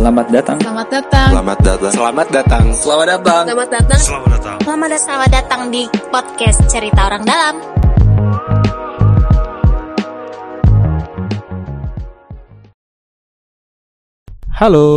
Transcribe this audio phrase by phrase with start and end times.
[0.00, 0.56] Selamat datang.
[0.64, 1.28] Selamat datang.
[1.28, 1.92] Selamat datang.
[1.92, 2.64] Selamat datang.
[2.72, 3.44] Selamat datang.
[3.44, 4.00] Selamat datang.
[4.00, 4.56] Selamat datang.
[4.64, 5.00] Selamat datang.
[5.04, 7.60] Selamat datang di podcast Cerita Orang Dalam.
[14.56, 14.88] Halo.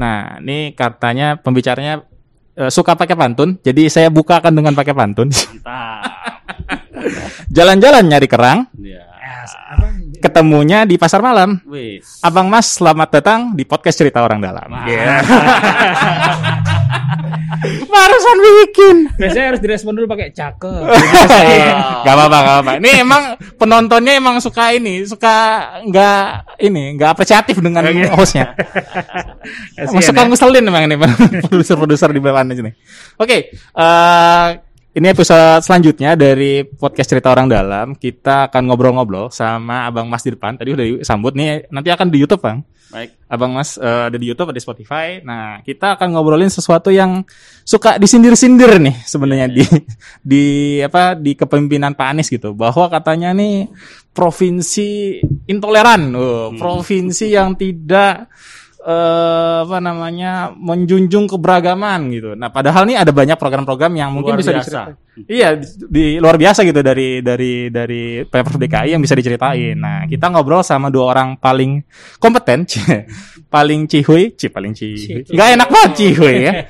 [0.00, 2.00] Nah, ini katanya pembicaranya
[2.56, 3.60] eh, suka pakai pantun.
[3.60, 5.28] Jadi saya bukakan dengan pakai pantun.
[7.52, 9.04] Jalan-jalan nyari kerang, Ya.
[10.18, 11.60] Ketemunya di pasar malam.
[11.68, 12.20] Wis.
[12.24, 14.68] Abang Mas, selamat datang di podcast cerita orang dalam.
[14.84, 15.22] Iya.
[17.86, 18.96] Barusan bikin.
[19.16, 20.82] Biasanya harus direspon dulu pakai cakep.
[22.04, 22.72] gak apa-apa, gak apa-apa.
[22.82, 23.22] Ini emang
[23.56, 25.34] penontonnya emang suka ini, suka
[25.86, 26.22] nggak
[26.62, 28.52] ini, nggak apresiatif dengan hostnya.
[30.02, 30.96] Suka ngeselin emang ini
[31.46, 32.72] produser-produser di bawah sini.
[33.18, 34.48] Oke, eh
[34.96, 37.86] ini episode selanjutnya dari podcast cerita orang dalam.
[38.00, 40.56] Kita akan ngobrol-ngobrol sama Abang Mas di depan.
[40.56, 42.64] Tadi udah sambut nih, nanti akan di YouTube, Bang.
[42.88, 43.12] Baik.
[43.28, 45.20] Abang Mas eh, ada di YouTube, ada di Spotify.
[45.20, 47.28] Nah, kita akan ngobrolin sesuatu yang
[47.60, 49.64] suka disindir-sindir nih sebenarnya di
[50.32, 50.44] di
[50.80, 52.56] apa di kepemimpinan Pak Anies gitu.
[52.56, 53.68] Bahwa katanya nih
[54.16, 58.32] provinsi intoleran, oh, provinsi yang tidak
[58.86, 62.38] eh apa namanya menjunjung keberagaman gitu.
[62.38, 64.62] Nah, padahal nih ada banyak program-program yang mungkin Luar bisa biasa.
[64.62, 64.94] diceritain.
[65.26, 69.74] Iya, di, di- luar biasa gitu dari dari dari Pemprov DKI yang bisa diceritain.
[69.74, 71.82] Nah, kita ngobrol sama dua orang paling
[72.22, 72.62] kompeten,
[73.54, 75.26] paling cihuy, ci paling cihuy.
[75.34, 76.54] Enggak enak banget cihuy ya.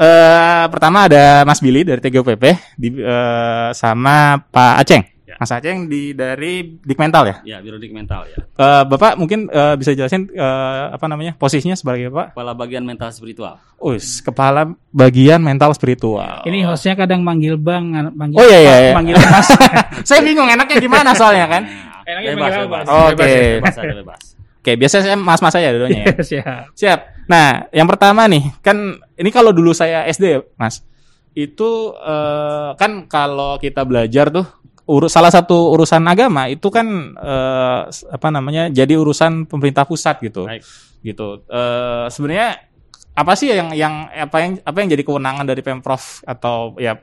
[0.00, 2.44] Eh pertama ada Mas Billy dari TGOPP
[2.80, 5.04] di eh, sama Pak Aceng.
[5.40, 7.36] Mas Aceng di dari Dikmental ya.
[7.48, 8.36] Ya, biodik mental ya.
[8.44, 12.36] Eh, Bapak mungkin eh, bisa jelasin eh, apa namanya posisinya sebagai apa?
[12.36, 13.56] Kepala bagian mental spiritual.
[13.80, 16.44] Us, kepala bagian mental spiritual.
[16.44, 18.92] Ini hostnya kadang manggil bang, manggil Oh, iya, iya, Pak, iya.
[18.92, 19.48] manggil mas.
[20.12, 21.62] Saya bingung enaknya gimana soalnya kan.
[22.10, 22.84] Enaknya bebas, manggil bebas.
[22.84, 22.92] apa?
[22.92, 23.94] Oh, Bebas, oke.
[24.04, 24.22] Bebas.
[24.60, 26.20] Oke, biasanya saya mas-mas saya dulunya ya.
[26.36, 26.62] Siap.
[26.76, 27.00] Siap.
[27.32, 28.76] Nah, yang pertama nih, kan
[29.16, 30.84] ini kalau dulu saya SD Mas.
[31.32, 34.44] Itu eh, kan kalau kita belajar tuh
[34.90, 38.66] urus salah satu urusan agama itu kan eh, apa namanya?
[38.68, 40.44] jadi urusan pemerintah pusat gitu.
[40.44, 40.66] Baik.
[41.00, 41.28] Gitu.
[41.46, 42.66] Eh, sebenarnya
[43.10, 46.94] apa sih yang yang apa yang apa yang jadi kewenangan dari Pemprov atau ya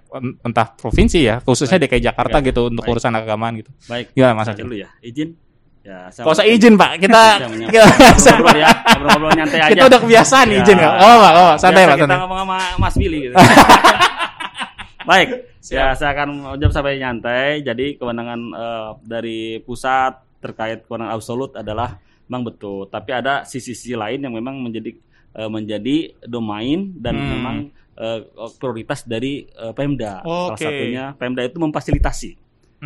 [0.41, 2.93] entah provinsi ya, khususnya DKI Jakarta Ya, gitu untuk baik.
[2.93, 3.69] urusan agamaan gitu.
[3.85, 4.11] Baik.
[4.11, 4.89] Gimana Mas Saya dulu ya.
[4.99, 5.35] Izin.
[5.81, 6.99] Ya, saya Kalau usah izin, Pak.
[6.99, 8.69] Kita Saya kita, Ngobrol-ngobrol ya.
[8.75, 9.71] Ngobrol-ngobrol nyantai aja.
[9.71, 10.55] kita udah kebiasaan Ya.
[10.59, 10.93] izin nggak?
[10.97, 11.31] Oh, Pak.
[11.33, 11.95] Oh, santai, Biasa Pak.
[11.95, 12.19] kita Santai.
[12.19, 13.35] ngomong sama Mas Billy gitu.
[15.07, 15.29] Baik.
[15.67, 17.59] Ya, saya akan jawab sampai nyantai.
[17.59, 24.23] Jadi kewenangan eh, dari pusat terkait kewenangan absolut adalah memang betul, tapi ada sisi-sisi lain
[24.23, 24.95] yang memang menjadi
[25.35, 27.29] eh, menjadi domain dan Hmm.
[27.35, 27.55] memang
[27.99, 28.19] eh,
[28.55, 30.23] prioritas dari eh, Pemda.
[30.23, 30.63] Salah Oke.
[30.63, 32.31] satunya Pemda itu memfasilitasi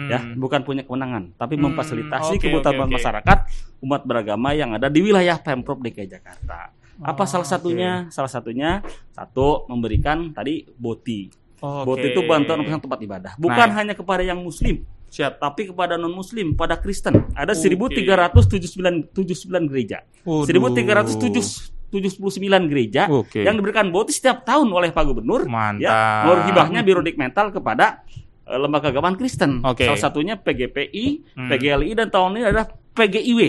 [0.09, 0.39] ya, Hmm.
[0.41, 2.95] bukan punya kewenangan, tapi Hmm, memfasilitasi oke, kebutuhan oke, oke.
[2.97, 3.37] masyarakat
[3.83, 6.73] umat beragama yang ada di wilayah Pemprov DKI Jakarta.
[6.97, 8.09] Apa Oh, salah satunya?
[8.09, 8.81] Salah satunya
[9.11, 11.41] satu memberikan tadi boti.
[11.61, 11.85] Oke.
[11.85, 13.75] Boti itu bantuan urusan tempat ibadah, bukan Nah.
[13.77, 15.38] hanya kepada yang muslim, Siap.
[15.38, 17.29] tapi kepada non muslim, pada Kristen.
[17.31, 17.69] Ada Oke.
[17.69, 20.01] 1379 gereja.
[20.23, 20.49] Waduh.
[20.49, 23.41] 1379 gereja Oke.
[23.41, 25.83] yang diberikan boti setiap tahun oleh Pak Gubernur Mantap.
[25.83, 28.01] ya, menurut hibahnya biro mental kepada
[28.41, 29.61] eh, lembaga keagamaan Kristen.
[29.61, 29.85] Oke.
[29.85, 31.05] Salah satunya PGPI,
[31.35, 31.47] Hmm.
[31.47, 33.39] PGLI dan tahun ini adalah PGIW.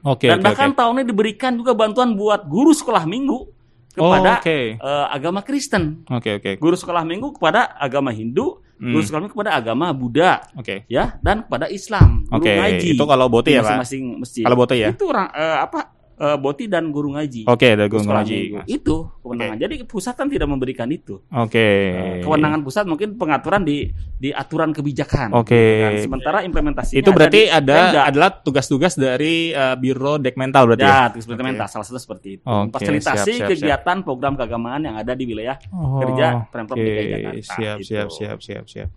[0.00, 0.78] Oke, dan oke, bahkan oke.
[0.78, 3.50] tahun ini diberikan juga bantuan buat guru sekolah minggu
[3.98, 4.58] kepada Oh, oke.
[4.78, 6.06] eh, agama Kristen.
[6.06, 6.50] Oke, oke.
[6.56, 8.94] Guru sekolah minggu kepada agama Hindu, Hmm.
[8.94, 10.86] guru sekolah minggu kepada agama Buddha, Oke.
[10.86, 12.22] ya, dan kepada Islam.
[12.30, 12.94] Oke, ngaji.
[12.94, 13.82] itu kalau boti Di ya, Pak?
[13.82, 14.42] Masing-masing masjid.
[14.46, 14.88] Kalau boti ya?
[14.94, 15.97] Itu orang eh, apa?
[16.18, 17.46] Eh, boti dan guru ngaji.
[17.46, 18.34] Oke, ada guru Sekolah ngaji.
[18.34, 18.58] minggu.
[18.66, 19.56] Itu kewenangan.
[19.56, 21.22] Jadi pusat kan tidak memberikan itu.
[21.28, 21.56] Oke.
[21.58, 25.30] Eh, kewenangan pusat mungkin pengaturan di di aturan kebijakan.
[25.32, 25.54] Oke.
[25.54, 25.92] gitu kan.
[26.02, 30.90] Sementara implementasinya Itu berarti di ada adalah tugas-tugas dari eh, Biro Dekmental berarti ya?
[30.90, 32.44] ya, tugas implementasi salah satu seperti itu.
[32.44, 36.82] Oke, Fasilitasi siap, siap, kegiatan program keagamaan yang ada di wilayah Oh, kerja Pemprov oke.
[36.82, 37.54] DKI Jakarta.
[37.54, 37.88] Siap, Gitu.
[37.88, 38.88] siap, siap, siap, siap.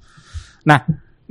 [0.64, 0.80] Nah,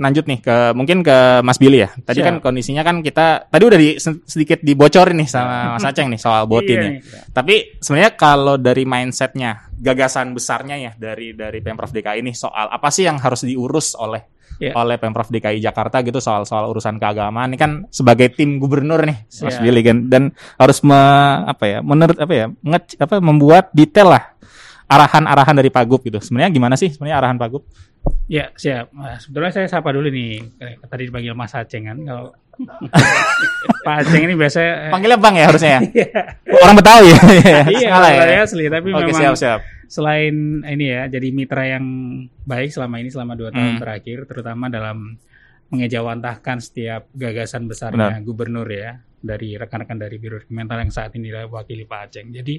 [0.00, 1.93] lanjut nih ke mungkin ke Mas Billy ya.
[1.93, 2.27] Tadi Siap.
[2.27, 6.48] kan kondisinya kan kita tadi udah di, sedikit dibocorin nih sama Mas Aceng nih soal
[6.48, 6.91] boti Iya nih.
[6.91, 7.01] nih.
[7.30, 12.89] Tapi sebenarnya kalau dari mindsetnya, gagasan besarnya ya dari dari pemprov DKI ini soal apa
[12.89, 14.77] sih yang harus diurus oleh Iya.
[14.77, 19.25] oleh pemprov DKI Jakarta gitu soal soal urusan keagamaan ini kan sebagai tim gubernur nih
[19.41, 19.65] Mas Iya.
[19.65, 20.22] Billy kan dan
[20.60, 21.01] harus me,
[21.48, 24.29] apa ya menurut apa ya nge, apa membuat detail lah
[24.91, 26.19] arahan-arahan dari Pagub gitu.
[26.19, 27.63] Sebenarnya gimana sih sebenarnya arahan Pagub?
[28.27, 28.91] Ya, siap.
[28.91, 30.42] Nah, sebetulnya saya sapa dulu nih.
[30.59, 31.98] Eh, Tadi dipanggil Mas Aceng kan.
[32.01, 32.34] Kalau
[33.81, 35.81] Pak Aceng ini biasa eh, Panggilnya Bang ya harusnya ya.
[35.97, 36.09] Iya.
[36.60, 37.21] Orang Betawi ya.
[37.65, 38.42] Iya, Salah ya.
[38.42, 39.60] asli tapi Oke, memang siap siap.
[39.87, 41.83] selain ini ya jadi mitra yang
[42.45, 43.81] baik selama ini selama dua tahun Hmm.
[43.81, 45.19] terakhir terutama dalam
[45.69, 48.22] mengejawantahkan setiap gagasan besarnya Benar.
[48.22, 52.31] gubernur ya dari rekan-rekan dari Biro Dokumenter yang saat ini wakili Pak Aceng.
[52.31, 52.54] Jadi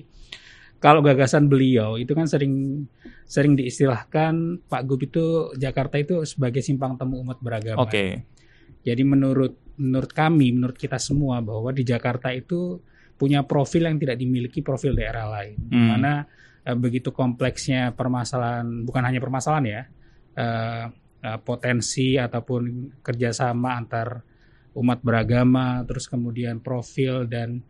[0.82, 2.84] kalau gagasan beliau itu kan sering
[3.30, 7.86] sering diistilahkan Pak Gub itu Jakarta itu sebagai simpang temu umat beragama.
[7.86, 8.26] Oke.
[8.82, 12.82] Jadi menurut menurut kami, menurut kita semua bahwa di Jakarta itu
[13.14, 15.58] punya profil yang tidak dimiliki profil daerah lain.
[15.70, 15.88] Hmm.
[15.96, 16.26] mana
[16.66, 19.82] eh, begitu kompleksnya permasalahan, bukan hanya permasalahan ya,
[20.34, 20.86] eh,
[21.22, 24.26] eh, potensi ataupun kerjasama antar
[24.74, 27.62] umat beragama, terus kemudian profil dan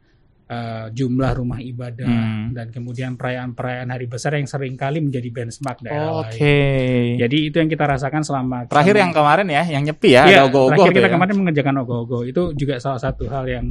[0.51, 2.51] eh, jumlah rumah ibadah Hmm.
[2.51, 6.43] dan kemudian perayaan-perayaan hari besar yang sering kali menjadi benchmark daerah Oke.
[6.43, 7.15] lain.
[7.17, 10.37] Jadi itu yang kita rasakan selama Terakhir kami- yang kemarin ya, yang nyepi ya, Iya,
[10.37, 11.13] ada ogoh-ogoh terakhir kita ya.
[11.13, 13.67] kemarin mengerjakan ogoh-ogoh itu juga salah satu hal yang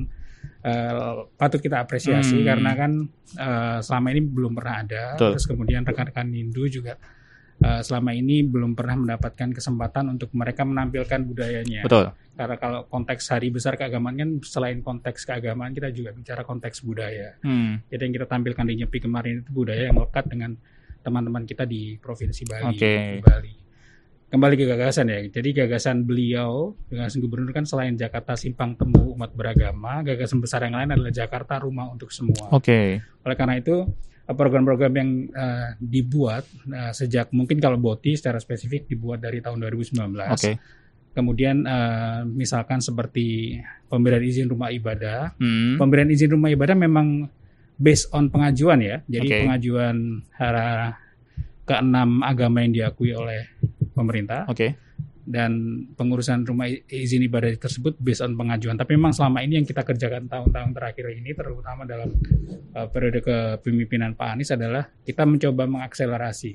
[0.61, 0.93] eh,
[1.35, 2.47] patut kita apresiasi Hmm.
[2.47, 2.93] karena kan
[3.31, 5.05] eh, selama ini belum pernah ada.
[5.15, 5.31] Betul.
[5.33, 6.97] Terus kemudian rekan-rekan Hindu juga
[7.61, 11.85] eh, selama ini belum pernah mendapatkan kesempatan untuk mereka menampilkan budayanya.
[11.85, 12.13] Betul.
[12.35, 17.37] Karena kalau konteks hari besar keagamaan kan selain konteks keagamaan kita juga bicara konteks budaya.
[17.45, 17.85] Hmm.
[17.93, 20.57] Jadi yang kita tampilkan di Nyepi kemarin itu budaya yang melekat dengan
[21.05, 22.77] teman-teman kita di Provinsi Bali.
[22.77, 23.53] Di Bali.
[24.31, 25.27] Kembali ke gagasan ya.
[25.27, 30.79] Jadi gagasan beliau, gagasan gubernur kan selain Jakarta simpang temu umat beragama, gagasan besar yang
[30.79, 32.47] lain adalah Jakarta rumah untuk semua.
[32.55, 33.03] Oke.
[33.27, 33.91] Oleh karena itu
[34.33, 40.15] program-program yang eh, dibuat eh, sejak mungkin kalau Boti secara spesifik dibuat dari tahun 2019.
[40.31, 40.53] Oke.
[41.11, 43.59] Kemudian eh, misalkan seperti
[43.91, 45.77] pemberian izin rumah ibadah, Hmm.
[45.77, 47.27] pemberian izin rumah ibadah memang
[47.77, 48.97] based on pengajuan ya.
[49.09, 49.39] Jadi Oke.
[49.47, 49.97] pengajuan
[50.37, 50.95] hara
[51.67, 53.47] keenam agama yang diakui oleh
[53.95, 54.75] pemerintah Oke.
[55.31, 58.75] Dan pengurusan rumah izin ibadah tersebut based on pengajuan.
[58.75, 62.11] Tapi memang selama ini yang kita kerjakan tahun-tahun terakhir ini terutama dalam
[62.75, 66.53] uh, periode kepemimpinan Pak Anies adalah kita mencoba mengakselerasi.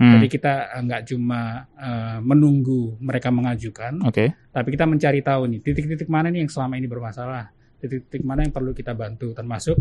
[0.00, 0.16] Hmm.
[0.16, 4.32] Jadi kita uh, nggak cuma uh, menunggu mereka mengajukan, Oke.
[4.52, 8.52] tapi kita mencari tahu nih titik-titik mana nih yang selama ini bermasalah, titik-titik mana yang
[8.52, 9.76] perlu kita bantu, termasuk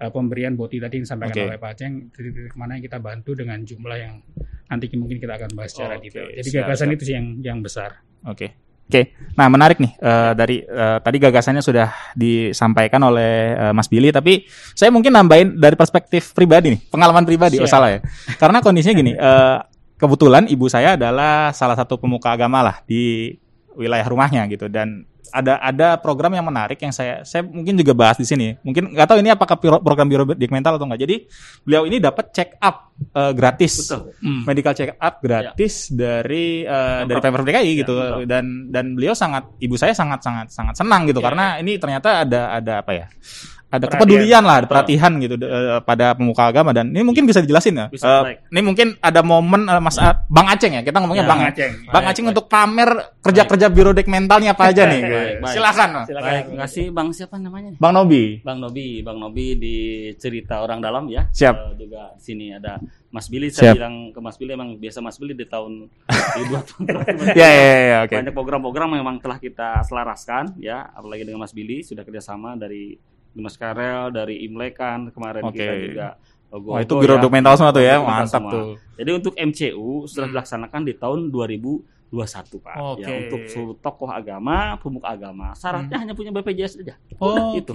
[0.00, 1.44] uh, pemberian boti tadi yang disampaikan Oke.
[1.50, 4.14] oleh Pak Aceng, titik-titik mana yang kita bantu dengan jumlah yang
[4.68, 6.28] nanti mungkin kita akan bahas secara Oke, detail.
[6.32, 6.96] Jadi siap, gagasan siap.
[6.96, 7.90] itu sih yang yang besar.
[8.24, 8.68] Oke.
[8.88, 9.12] Oke.
[9.36, 14.48] Nah, menarik nih eh, dari eh, tadi gagasannya sudah disampaikan oleh eh, Mas Billy tapi
[14.72, 17.72] saya mungkin nambahin dari perspektif pribadi nih, pengalaman pribadi oh Siap.
[17.76, 18.00] salah ya.
[18.40, 19.58] Karena kondisinya gini, eh,
[20.00, 23.36] kebetulan ibu saya adalah salah satu pemuka agama lah di
[23.76, 28.16] wilayah rumahnya gitu dan ada ada program yang menarik yang saya saya mungkin juga bahas
[28.16, 28.56] di sini.
[28.60, 31.02] Mungkin nggak tahu ini apakah piro- program biro mental atau enggak.
[31.04, 31.16] Jadi
[31.62, 34.02] beliau ini dapat check up eh, gratis Betul.
[34.44, 38.24] medical check up gratis dari eh, dari Pemprov DKI Ya, gitu betul.
[38.24, 41.26] dan dan beliau sangat ibu saya sangat sangat sangat senang gitu Ya.
[41.28, 43.06] karena ini ternyata ada ada apa ya
[43.68, 44.00] ada Perhatian.
[44.00, 47.86] kepedulian lah ada perhatian gitu eh, pada pemuka agama dan ini mungkin bisa dijelasin ya
[47.88, 48.48] Bisa, baik.
[48.48, 51.40] ini mungkin ada momen eh, Mas A- Bang Aceng ya kita ngomongnya Ya, Bang.
[51.42, 51.72] Aceng.
[51.84, 52.32] Bang Baik, Aceng baik.
[52.32, 52.88] untuk pamer
[53.18, 55.52] kerja-kerja biro dek mentalnya apa aja nih Baik, baik.
[55.52, 56.24] silakan Silakan.
[56.24, 57.70] Baik, terima kasih Bang siapa namanya?
[57.76, 59.76] Bang Nobi Bang Nobi, Bang Nobi di
[60.14, 61.28] cerita orang dalam ya.
[61.28, 61.54] Siap.
[61.54, 63.48] Eh, juga sini ada Mas Billy.
[63.48, 63.60] Siap.
[63.62, 65.88] Saya bilang ke Mas Billy emang biasa Mas Billy di tahun
[66.36, 67.14] di dua tahun terakhir.
[67.34, 71.40] ya ya ya, ya, oke Banyak program-program yang memang telah kita selaraskan ya, apalagi dengan
[71.40, 72.96] Mas Billy sudah kerjasama dari
[73.38, 75.54] Dimas Karel, dari Imlekan kemarin Oke.
[75.56, 76.08] kita juga.
[76.48, 78.50] logo Wah, itu biro dek mental semua tuh ya mantap semua.
[78.50, 80.32] tuh Jadi untuk MCU sudah Hmm.
[80.32, 81.84] dilaksanakan di tahun 2021
[82.58, 82.74] Pak.
[82.74, 83.04] Oke.
[83.04, 86.96] Ya, untuk seluruh tokoh agama, pemuka agama, syaratnya hanya punya BPJS saja.
[87.16, 87.72] oh, oke itu.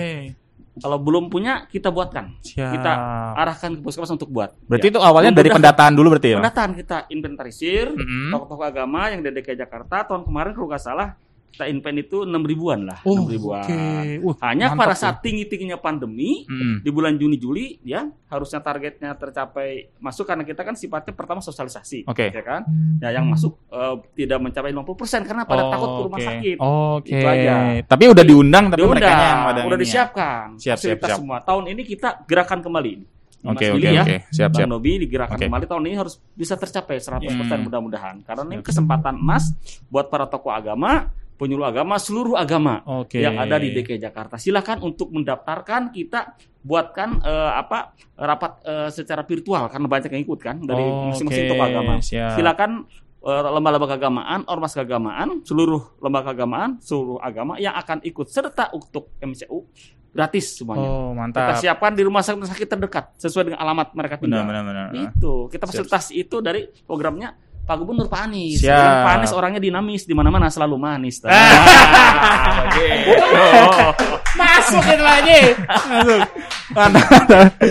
[0.73, 2.33] Kalau belum punya kita buatkan.
[2.41, 2.73] Siap.
[2.73, 2.91] Kita
[3.35, 4.57] arahkan ke puskesmas untuk buat.
[4.65, 4.91] Berarti Ya.
[4.91, 6.37] itu awalnya dari pendataan dulu berarti ya?
[6.41, 8.33] Pendataan kita inventarisir Mm-mm.
[8.33, 11.13] tokoh-tokoh agama yang dari DKI Jakarta tahun kemarin kalau nggak salah
[11.53, 13.61] kita inven itu 6 ribuan lah, Oh, 6 ribuan.
[13.61, 13.77] oke.
[14.19, 16.81] Wah, Hanya mantap pada saat tinggi-tingginya pandemi Mm.
[16.81, 22.03] di bulan Juni Juli ya harusnya targetnya tercapai masuk karena kita kan sifatnya pertama sosialisasi
[22.03, 22.27] Oke.
[22.27, 22.65] ya kan
[22.97, 24.81] ya yang masuk eh, tidak mencapai 50%
[25.23, 26.27] karena pada takut ke rumah oke.
[26.27, 27.11] sakit Oke.
[27.11, 27.53] Itu aja.
[27.83, 29.77] Tapi udah diundang tapi Diundang, mereka yang pada udah ininya.
[29.79, 31.15] disiapkan Siap, siap, siap.
[31.15, 32.93] semua tahun ini kita gerakan kembali
[33.43, 34.17] Mas Oke, oke, ya oke.
[34.31, 34.67] Siap, Bang siap.
[34.67, 35.45] Nobi digerakkan Oke.
[35.45, 37.61] kembali tahun ini harus bisa tercapai 100% Hmm.
[37.61, 39.51] mudah-mudahan karena ini kesempatan emas
[39.85, 43.19] buat para tokoh agama penyuluh agama seluruh agama Oke.
[43.19, 44.37] yang ada di DKI Jakarta.
[44.37, 50.39] Silakan untuk mendaftarkan kita buatkan eh, apa rapat eh, secara virtual karena banyak yang ikut
[50.39, 51.93] kan dari masing-masing tokoh agama.
[51.99, 52.37] siap.
[52.37, 52.71] Silakan
[53.23, 59.11] eh, lembaga-lembaga keagamaan, ormas keagamaan, seluruh lembaga keagamaan, seluruh agama yang akan ikut serta untuk
[59.19, 59.67] MCU
[60.13, 60.85] gratis semuanya.
[60.85, 61.57] Oh, Kita mantap.
[61.57, 64.45] siapkan di rumah sakit terdekat sesuai dengan alamat mereka Benar, tinggal.
[64.45, 64.87] benar, benar.
[65.09, 65.89] Itu kita Siap.
[65.89, 67.33] fasilitasi itu dari programnya
[67.63, 68.59] Pak Gubernur Pak Anies.
[68.59, 68.75] Siap.
[69.07, 71.23] Pak Anies orangnya dinamis di mana-mana selalu manis.
[74.33, 75.35] Masuk itu aja.
[75.63, 76.19] Masuk.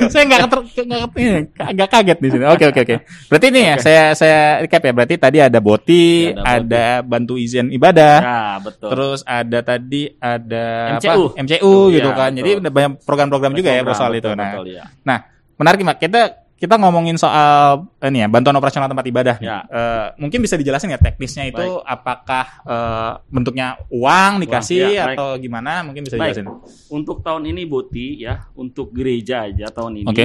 [0.09, 2.45] saya nggak keter, nggak ini, agak kaget di sini.
[2.49, 2.97] Oke oke oke.
[3.29, 4.93] Berarti ini ya saya saya recap ya.
[4.95, 8.89] Berarti tadi ada boti, Ya, ada ada bantu izin ibadah, Ya, betul.
[8.95, 11.35] terus ada tadi ada MCU.
[11.35, 11.43] apa?
[11.43, 12.31] MCU gitu Iya, kan.
[12.33, 12.39] betul.
[12.41, 14.25] Jadi banyak program-program juga ya Program, soal itu.
[14.25, 14.85] betul, Nah, betul, ya.
[15.03, 15.19] nah
[15.59, 15.97] menarik Mak.
[15.99, 16.23] Kita
[16.62, 19.37] kita ngomongin soal ini ya bantuan operasional tempat ibadah.
[19.42, 19.66] Ya.
[19.66, 21.90] Eh, mungkin bisa dijelasin ya teknisnya itu Baik.
[21.90, 25.19] apakah eh, bentuknya uang dikasih ya, baik.
[25.19, 25.83] atau gimana?
[25.83, 26.38] Mungkin bisa Baik.
[26.38, 26.47] dijelasin.
[26.87, 30.25] Untuk tahun ini Boti ya, untuk gereja aja tahun ini Oke.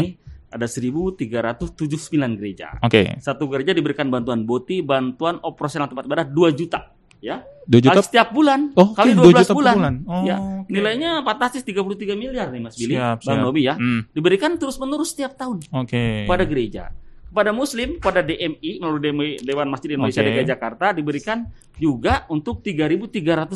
[0.54, 2.78] ada 1379 gereja.
[2.86, 3.18] Oke.
[3.18, 7.44] Satu gereja diberikan bantuan Boti, bantuan operasional tempat ibadah 2 juta, ya.
[7.68, 9.76] 2 juta Kali setiap bulan, Oh, kali oke, 12 2 juta per bulan.
[9.76, 9.96] bulan.
[10.06, 10.38] Oh, ya.
[10.64, 10.72] oke.
[10.72, 11.84] Nilainya fantastis 33
[12.14, 13.44] miliar nih Mas Billy, Siap, Bang siap.
[13.44, 13.76] Nobi ya.
[13.76, 16.24] Hmm, Diberikan terus-menerus setiap tahun Oke.
[16.24, 16.96] pada gereja.
[17.28, 20.32] Kepada muslim, pada DMI melalui DMI Dewan Masjid Indonesia Oke.
[20.32, 21.38] DKI Jakarta diberikan
[21.76, 23.12] juga untuk 3.300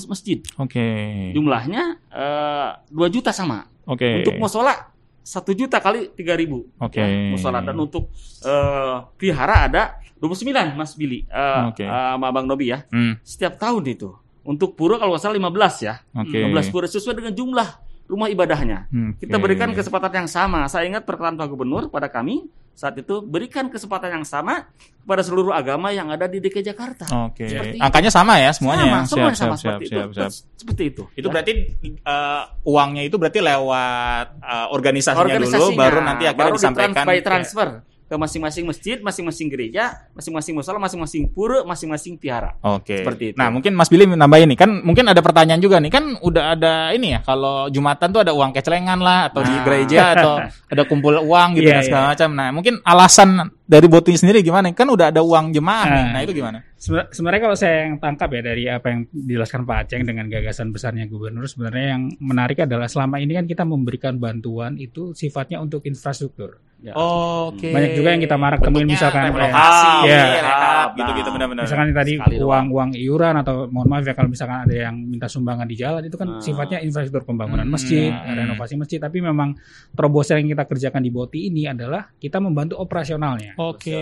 [0.05, 0.43] masjid.
[0.59, 0.85] Oke.
[1.31, 3.63] Jumlahnya eh, 2 juta sama.
[3.87, 4.21] Oke.
[4.21, 4.90] Untuk musola
[5.21, 6.81] 1 juta kali 3000.
[6.81, 6.97] Oke.
[6.97, 8.09] Ya, musola dan untuk
[8.41, 9.83] eh, vihara ada
[10.17, 11.25] 29 Mas Billy.
[11.25, 11.85] Eh, Oke.
[11.85, 12.85] eh, sama Bang Nobi ya.
[12.89, 14.09] Hmm, Setiap tahun itu.
[14.41, 16.01] Untuk pura kalau nggak salah 15 ya.
[16.17, 16.37] Oke.
[16.41, 17.69] 15 pura sesuai dengan jumlah
[18.09, 18.89] rumah ibadahnya.
[18.89, 20.65] Hmm, Kita berikan kesempatan yang sama.
[20.67, 25.51] Saya ingat perkataan Pak Gubernur pada kami saat itu berikan kesempatan yang sama kepada seluruh
[25.51, 27.05] agama yang ada di DKI Jakarta.
[27.29, 27.45] Oke.
[27.45, 27.83] Seperti itu.
[27.83, 29.01] Angkanya sama ya semuanya sama, ya.
[29.05, 30.17] semuanya siap, sama siap, seperti siap, itu.
[30.17, 30.31] siap.
[30.57, 31.03] Seperti itu.
[31.13, 31.33] Itu Ya.
[31.33, 31.51] berarti
[31.83, 37.17] eh, uangnya itu berarti lewat eh, organisasinya, dulu organisasinya baru nanti akhirnya baru disampaikan by
[37.17, 42.55] ke- transfer ke masing-masing masjid, masing-masing gereja, masing-masing musola, masing-masing pura, masing-masing tiara.
[42.63, 43.03] Oke.
[43.03, 43.37] Seperti itu.
[43.37, 44.59] Nah, mungkin Mas Billy nambahin nih.
[44.59, 45.91] Kan mungkin ada pertanyaan juga nih.
[45.91, 49.63] Kan udah ada ini ya, kalau Jumatan tuh ada uang kecelengan lah atau di Nah.
[49.63, 50.33] gereja atau
[50.73, 52.11] ada kumpul uang gitu Iya, dan segala iya.
[52.15, 52.29] macam.
[52.33, 53.29] Nah, mungkin alasan
[53.71, 54.75] dari botunya sendiri gimana?
[54.75, 56.03] Kan udah ada uang jemaah nih.
[56.03, 56.11] Nah.
[56.11, 56.59] Nah, itu gimana?
[56.75, 60.75] Seben- Sebenarnya kalau saya yang tangkap ya dari apa yang dijelaskan Pak Aceng dengan gagasan
[60.75, 65.85] besarnya gubernur, sebenarnya yang menarik adalah selama ini kan kita memberikan bantuan itu sifatnya untuk
[65.85, 66.59] infrastruktur.
[66.81, 66.97] Ya.
[66.97, 67.69] Oke.
[67.69, 70.41] Banyak juga yang kita marak temuin misalkan relokasi, Iya.
[70.41, 70.97] rehab, Nah.
[70.97, 71.63] gitu-gitu benar-benar.
[71.69, 75.77] Misalkan tadi uang-uang iuran atau mohon maaf ya kalau misalkan ada yang minta sumbangan di
[75.77, 76.41] jalan itu kan Nah.
[76.41, 77.73] sifatnya infrastruktur pembangunan Hmm.
[77.77, 78.33] masjid, Hmm.
[78.33, 78.97] renovasi masjid.
[78.97, 79.53] Tapi memang
[79.93, 83.53] terobosan yang kita kerjakan di Boti ini adalah kita membantu operasionalnya.
[83.69, 83.93] Oke.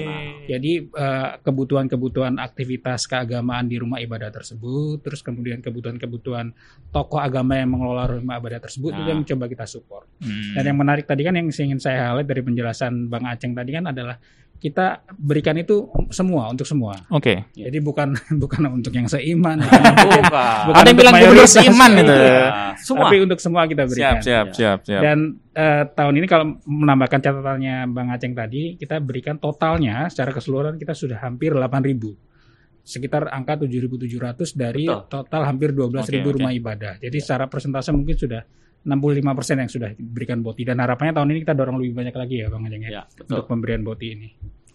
[0.48, 6.56] Jadi eh, kebutuhan-kebutuhan aktivitas keagamaan di rumah ibadah tersebut, terus kemudian kebutuhan-kebutuhan
[6.96, 9.12] tokoh agama yang mengelola rumah ibadah tersebut itu Nah.
[9.12, 10.06] yang coba kita support.
[10.22, 10.56] Hmm.
[10.56, 13.90] Dan yang menarik tadi kan yang ingin saya highlight dari penjelasan Bang Aceng tadi kan
[13.92, 14.16] adalah
[14.60, 16.92] kita berikan itu semua untuk semua.
[17.08, 17.48] Oke.
[17.56, 17.72] Ya.
[17.72, 18.12] Jadi bukan
[18.44, 19.64] bukan untuk yang seiman,
[20.20, 20.60] Bukan.
[20.68, 22.12] Bukan Ada yang bilang gubernur seiman itu.
[22.12, 22.76] Iya.
[22.76, 23.08] Semua.
[23.08, 24.20] tapi untuk semua kita berikan.
[24.20, 24.56] Siap, siap, Ya.
[24.56, 25.02] siap, siap.
[25.02, 25.18] Dan
[25.56, 30.92] eh, tahun ini kalau menambahkan catatannya Bang Aceng tadi, kita berikan totalnya secara keseluruhan kita
[30.92, 32.28] sudah hampir 8.000.
[32.80, 35.08] Sekitar angka 7.700 dari Betul.
[35.08, 36.32] total hampir 12.000 Oke, oke.
[36.36, 36.94] rumah ibadah.
[36.98, 38.42] Jadi secara persentase mungkin sudah
[38.82, 39.20] 65%
[39.60, 42.64] yang sudah diberikan boti dan harapannya tahun ini kita dorong lebih banyak lagi ya Bang
[42.64, 44.30] Aceng ya, Ya, untuk pemberian boti ini.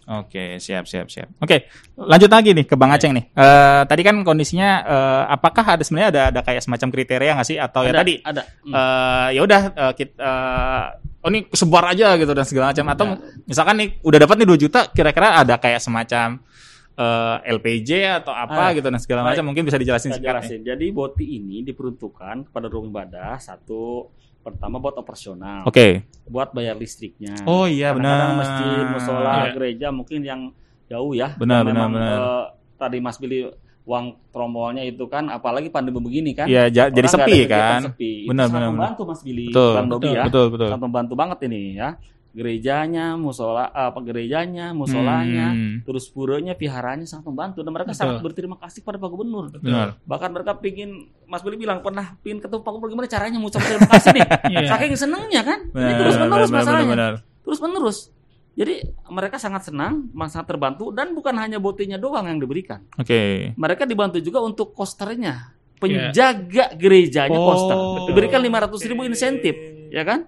[0.05, 1.33] Oke, siap, siap, siap.
[1.41, 1.65] Oke,
[1.97, 3.25] lanjut lagi nih ke Bang Aceng nih.
[3.33, 7.57] Eh, tadi kan kondisinya, eh, apakah ada sebenarnya ada ada kayak semacam kriteria nggak sih?
[7.57, 8.41] Atau ya Ada, tadi, ada.
[8.61, 8.73] Hmm.
[8.77, 10.83] eh, ya udah eh, kita, eh,
[11.25, 12.85] oh ini sebar aja gitu dan segala macam.
[12.93, 13.17] Atau Ya.
[13.49, 16.37] misalkan nih udah dapat nih 2 juta, kira-kira ada kayak semacam
[16.95, 19.35] eh, LPJ atau apa Ah, gitu dan segala baik.
[19.35, 19.43] macam.
[19.47, 20.21] Mungkin bisa dijelasin nih.
[20.21, 20.59] jelasin.
[20.61, 24.07] Jadi boti ini diperuntukkan kepada rumah ibadah satu
[24.41, 26.05] pertama buat operasional, Oke.
[26.23, 27.33] buat bayar listriknya.
[27.43, 28.37] Oh iya benar.
[28.37, 29.51] masjid, musola, Iya.
[29.51, 30.41] gereja mungkin yang
[30.85, 31.33] jauh ya.
[31.33, 32.15] Benar, benar, memang, benar.
[32.15, 33.49] eh, tadi Mas Billy
[33.83, 36.45] uang tromolnya itu kan apalagi pandemi begini kan.
[36.45, 37.85] Iya, ja- jadi sepi kan.
[37.87, 38.25] Sepi.
[38.25, 38.69] Benar, sangat benar, benar.
[38.71, 40.23] membantu Mas Billy, Betul, Bang Dobi ya.
[40.23, 40.67] Betul, betul.
[40.69, 41.89] Sangat membantu banget ini ya.
[42.35, 48.01] Gerejanya, musola, apa gerejanya, musolanya, Hmm, terus puranya, viharanya sangat membantu dan mereka Betul.
[48.03, 49.55] sangat berterima kasih kepada Pak Gubernur.
[49.55, 49.95] benar.
[50.03, 53.87] Bahkan mereka pingin Mas Billy bilang pernah pingin ketemu Pak Gubernur gimana caranya mengucap terima
[53.87, 54.27] kasih nih.
[54.51, 54.67] Iya.
[54.67, 55.59] Saking senengnya kan.
[55.63, 56.91] Ini Benar, terus menerus benar, benar, masalahnya.
[56.91, 57.13] benar.
[57.41, 57.97] Terus menerus.
[58.53, 58.73] Jadi
[59.09, 59.93] mereka sangat senang,
[60.25, 62.83] sangat terbantu dan bukan hanya botinya doang yang diberikan.
[62.95, 63.51] Oke.
[63.53, 65.55] Mereka dibantu juga untuk kosternya.
[65.75, 67.47] Penjaga gerejanya Oh.
[67.47, 67.77] koster.
[68.07, 69.55] Diberikan 500 ribu insentif,
[69.87, 70.27] ya kan?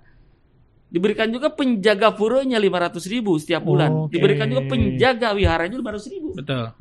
[0.87, 4.07] Diberikan juga penjaga puronya 500 ribu setiap bulan.
[4.07, 4.15] Oke.
[4.15, 6.31] Diberikan juga penjaga wiharanya 500 ribu.
[6.31, 6.71] Betul.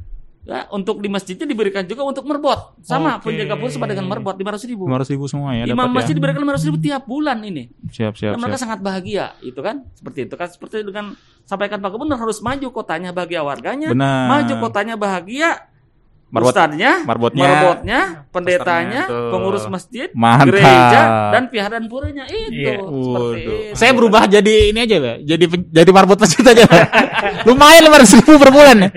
[0.47, 2.79] Ya, untuk di masjidnya diberikan juga untuk merbot.
[2.79, 3.35] Sama Oke.
[3.35, 4.87] penjaga pura sama dengan merbot 500 ribu.
[4.87, 6.19] 500 ribu semua ya Imam dapat masjid ya.
[6.23, 7.67] diberikan 500 ribu tiap bulan ini.
[7.91, 8.65] Siap, siap, Dan mereka siap.
[8.71, 9.83] sangat bahagia, itu kan?
[9.99, 10.47] Seperti itu kan?
[10.47, 14.27] Seperti dengan sampaikan Pak Gubernur harus maju kotanya bahagia warganya, Benar.
[14.31, 15.67] maju kotanya bahagia
[16.27, 16.51] Marbot.
[16.51, 17.47] Ustadznya, Marbotnya.
[17.47, 18.01] marbotnya,
[18.35, 19.31] pendetanya, tuh.
[19.31, 20.51] pengurus masjid, Mantap.
[20.51, 22.51] gereja, dan pihak dan puranya itu.
[22.51, 22.83] Iya.
[22.83, 23.53] Seperti itu.
[23.79, 25.17] Saya berubah jadi ini aja, Pak.
[25.23, 26.67] Jadi jadi marbot masjid aja.
[27.47, 28.89] Lumayan lima ribu per bulan ya.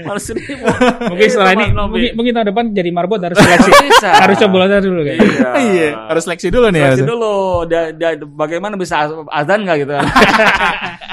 [1.05, 3.71] Mungkin setelah ini Itu, mungkin, mungkin tahun depan jadi marbot harus seleksi.
[4.09, 5.29] Harus coblosan dulu kayaknya.
[5.29, 5.49] Iya.
[5.53, 6.81] Iya, harus seleksi dulu nih.
[6.81, 7.11] Seleksi harus.
[7.13, 7.35] dulu.
[7.69, 9.93] Dia, dia, bagaimana bisa az- azan nggak gitu?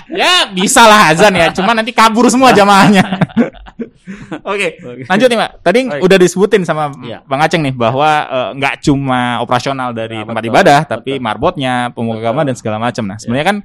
[0.07, 1.51] Ya, bisa lah azan ya.
[1.51, 3.03] Cuma nanti kabur semua jamaahnya.
[4.53, 5.51] Oke, lanjut nih, Pak.
[5.61, 6.03] Tadi Baik.
[6.03, 7.23] udah disebutin sama Iya.
[7.23, 11.25] Bang Aceng nih bahwa eh, nggak cuma operasional dari Ya, tempat betul, ibadah, tapi betul.
[11.25, 13.03] marbotnya, pemuka agama dan segala macam.
[13.05, 13.57] Nah, sebenarnya kan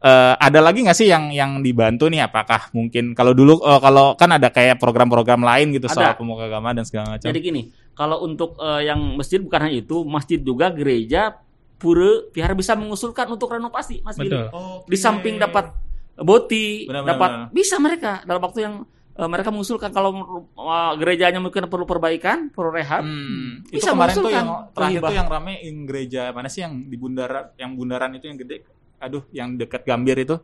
[0.00, 2.24] eh, ada lagi nggak sih yang yang dibantu nih?
[2.24, 6.18] Apakah mungkin kalau dulu eh, kalau kan ada kayak program-program lain gitu soal Ada.
[6.18, 7.28] pemuka agama dan segala macam.
[7.28, 11.36] Jadi gini, kalau untuk eh, yang masjid bukan hanya itu, masjid juga gereja,
[11.76, 14.32] pura, pihara bisa mengusulkan untuk renovasi, Mas Billy.
[14.40, 14.88] Betul.
[14.88, 15.74] Di samping dapat
[16.14, 17.48] boti, Benar, benar, dapat benar.
[17.50, 18.74] bisa mereka dalam waktu yang
[19.12, 20.10] eh, mereka mengusulkan kalau
[20.56, 25.16] eh, gerejanya mungkin perlu perbaikan, perlu rehab, Hmm, itu Bisa kemarin tuh yang terakhir tuh
[25.16, 28.64] yang rame yang gereja mana sih yang di bundaran yang bundaran itu yang gede?
[29.02, 30.38] Aduh yang dekat Gambir itu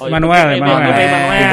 [0.00, 0.46] Oh, itu, Emmanuel.
[0.48, 0.90] itu, Emmanuel.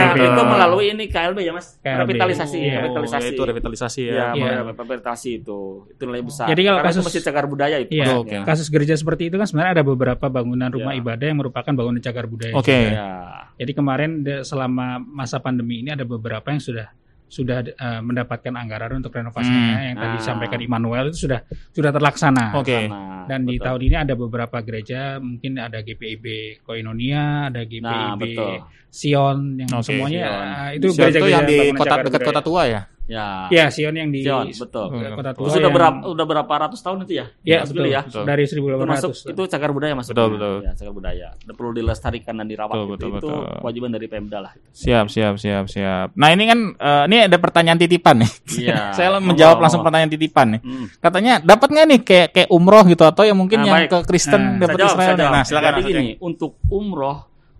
[0.07, 0.23] Betul.
[0.23, 1.99] Itu melalui ini KLB ya Mas, KLB.
[2.07, 2.75] revitalisasi, Iya.
[2.79, 3.21] revitalisasi.
[3.21, 4.51] Oh, itu revitalisasi ya, Ya, Iya.
[4.63, 5.59] revitalisasi itu.
[5.89, 6.45] Itu nilai besar.
[6.47, 7.91] Jadi kalau Karena itu kasus- masjid cagar budaya itu.
[7.91, 8.37] Iya, Oh, oke.
[8.43, 10.99] kasus gereja seperti itu kan sebenarnya ada beberapa bangunan rumah Ya.
[10.99, 12.53] ibadah yang merupakan bangunan cagar budaya.
[12.53, 12.71] Oke.
[12.71, 12.95] juga.
[12.95, 13.09] Ya.
[13.57, 14.09] Jadi kemarin
[14.41, 16.87] selama masa pandemi ini ada beberapa yang sudah
[17.27, 20.17] sudah eh, mendapatkan anggaran untuk renovasinya yang tadi Ah.
[20.17, 22.55] disampaikan Immanuel itu sudah sudah terlaksana.
[22.55, 22.88] Oke.
[22.88, 23.65] Sana, Dan di betul.
[23.67, 26.25] tahun ini ada beberapa gereja, mungkin ada GPIB
[26.63, 28.63] Koinonia, ada GPIB Nah, betul.
[28.88, 30.39] Sion yang Oke, semuanya Sion.
[30.39, 33.47] eh, itu Siapa tuh gereja-gereja yang di kota dekat kota tua ya Ya.
[33.47, 34.87] Iya, Sion yang di Sion, betul.
[34.91, 35.43] kota tua.
[35.43, 37.25] Itu sudah yang- berapa udah berapa ratus tahun itu ya?
[37.41, 37.87] Ya, Mas betul.
[37.87, 38.01] Ya.
[38.03, 38.23] Betul.
[38.23, 39.31] Dari Itu masuk 1800.
[39.31, 40.11] itu cagar budaya masuk.
[40.11, 40.55] Betul, betul.
[40.61, 41.27] Ya, cagar budaya.
[41.39, 42.75] Udah perlu dilestarikan dan dirawat.
[42.75, 43.05] Betul, gitu.
[43.09, 43.59] betul, itu betul.
[43.59, 44.51] kewajiban dari Pemda lah.
[44.69, 48.79] siap siap siap siap nah ini kan eh, ini ada pertanyaan titipan nih Iya.
[48.97, 49.87] saya menjawab Monggo, langsung monggo.
[49.89, 50.85] pertanyaan titipan nih Hmm.
[50.97, 53.89] katanya dapat nggak nih kayak kayak umroh gitu atau yang mungkin Nah, yang baik.
[53.89, 55.31] ke Kristen Nah, dapat Israel jawab.
[55.31, 57.17] nah silakan Jadi Mas gini, untuk umroh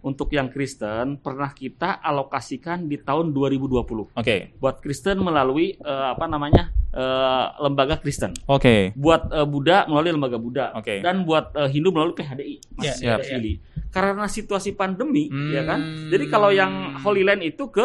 [0.08, 6.24] untuk yang Kristen pernah kita alokasikan di tahun 2020 oke buat Kristen melalui eh, apa
[6.26, 11.04] namanya eh, lembaga Kristen, oke buat eh, Buddha melalui lembaga Buddha, Oke.
[11.04, 12.56] dan buat eh, Hindu melalui PHDI.
[12.74, 13.20] Mas Ya, siap.
[13.28, 13.60] Pilih.
[13.92, 15.52] Karena situasi pandemi, Hmm.
[15.52, 15.80] ya kan.
[16.08, 17.84] Jadi kalau yang Holy Land itu ke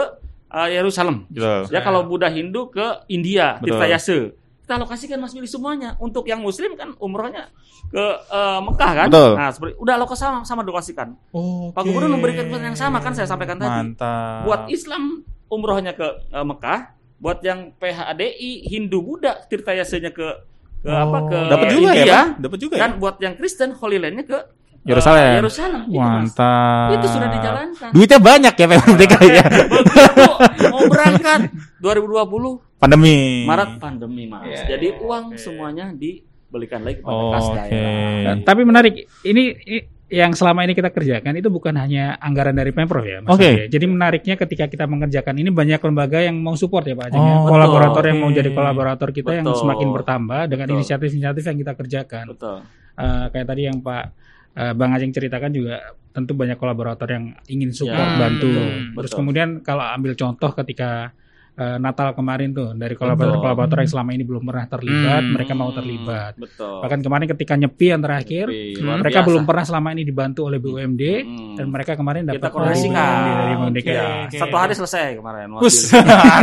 [0.52, 3.57] Yerusalem, gitu ya kalau Buddha Hindu ke India.
[3.59, 4.37] Tirta Yase.
[4.62, 5.99] Kita alokasikan Mas Billy semuanya.
[5.99, 7.50] Untuk yang Muslim kan umrohnya
[7.90, 9.09] ke eh, Mekah kan.
[9.11, 9.31] Betul.
[9.35, 11.09] Nah, seperti udah alokasi sama sama alokasikan.
[11.35, 11.75] Oke.
[11.75, 13.92] Pak Gubernur memberikan pesan yang sama kan saya sampaikan tadi.
[13.92, 14.47] Mantap.
[14.47, 16.80] Buat Islam umrohnya ke eh, Mekah,
[17.19, 20.50] buat yang PHDI Hindu Buddha Tirta Yase-nya ke
[20.82, 22.23] ke apa ke dapat juga India, ya?
[22.34, 22.80] Dapat juga ya.
[22.82, 24.39] dan buat yang Kristen Holy Land-nya ke
[24.82, 25.32] Yerusalem.
[25.38, 25.82] Yerusalem.
[25.86, 26.10] Itu, Mas.
[26.34, 26.88] Mantap.
[26.92, 27.88] Itu sudah dijalankan.
[27.95, 29.45] Duitnya banyak ya Pemprov DKI ya.
[29.73, 30.23] Begitu
[30.68, 31.40] mau berangkat
[31.78, 33.47] 2020 Pandemi.
[33.47, 34.42] Maret pandemi mas.
[34.42, 37.95] Iya, Jadi uang semuanya dibelikan lagi kepada Oh, kas daerah.
[38.26, 42.68] Nah, tapi menarik, ini, i- yang selama ini kita kerjakan itu bukan hanya anggaran dari
[42.68, 43.47] Pemprov ya, Mas Oke.
[43.47, 43.66] Adi ya.
[43.71, 47.34] Jadi menariknya ketika kita mengerjakan ini banyak lembaga yang mau support ya Pak Ajeng ya.
[47.38, 49.62] Oh, Kolaborator yang mau jadi kolaborator kita yang Betul.
[49.62, 52.25] semakin bertambah dengan inisiatif-inisiatif yang kita kerjakan.
[52.28, 52.58] Betul.
[52.92, 54.04] Eh, kayak tadi yang Pak
[54.52, 55.80] eh, Bang Ajeng ceritakan juga
[56.12, 58.52] tentu banyak kolaborator yang ingin support Ya, bantu.
[58.52, 58.69] betul,
[59.00, 59.19] Terus betul.
[59.25, 61.17] kemudian kalau ambil contoh ketika
[61.54, 65.32] eh, Natal kemarin tuh dari kolaborator-kolaborator yang selama ini belum pernah terlibat, Hmm.
[65.32, 66.32] mereka mau terlibat.
[66.34, 66.80] Betul.
[66.80, 68.47] Bahkan kemarin ketika nyepi yang terakhir,
[68.78, 69.28] luar mereka biasa.
[69.28, 71.54] belum pernah selama ini dibantu oleh BUMD Hmm.
[71.54, 73.78] dan mereka kemarin dapat koordinasikan dari BUMD BUMD.
[73.86, 74.38] Ya, Oke.
[74.38, 75.47] satu hari selesai kemarin.
[75.50, 75.76] Mas.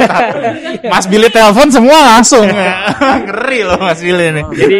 [0.92, 2.46] Mas Billy telepon semua langsung.
[3.26, 4.42] Ngeri loh Mas Billy ini.
[4.50, 4.80] Jadi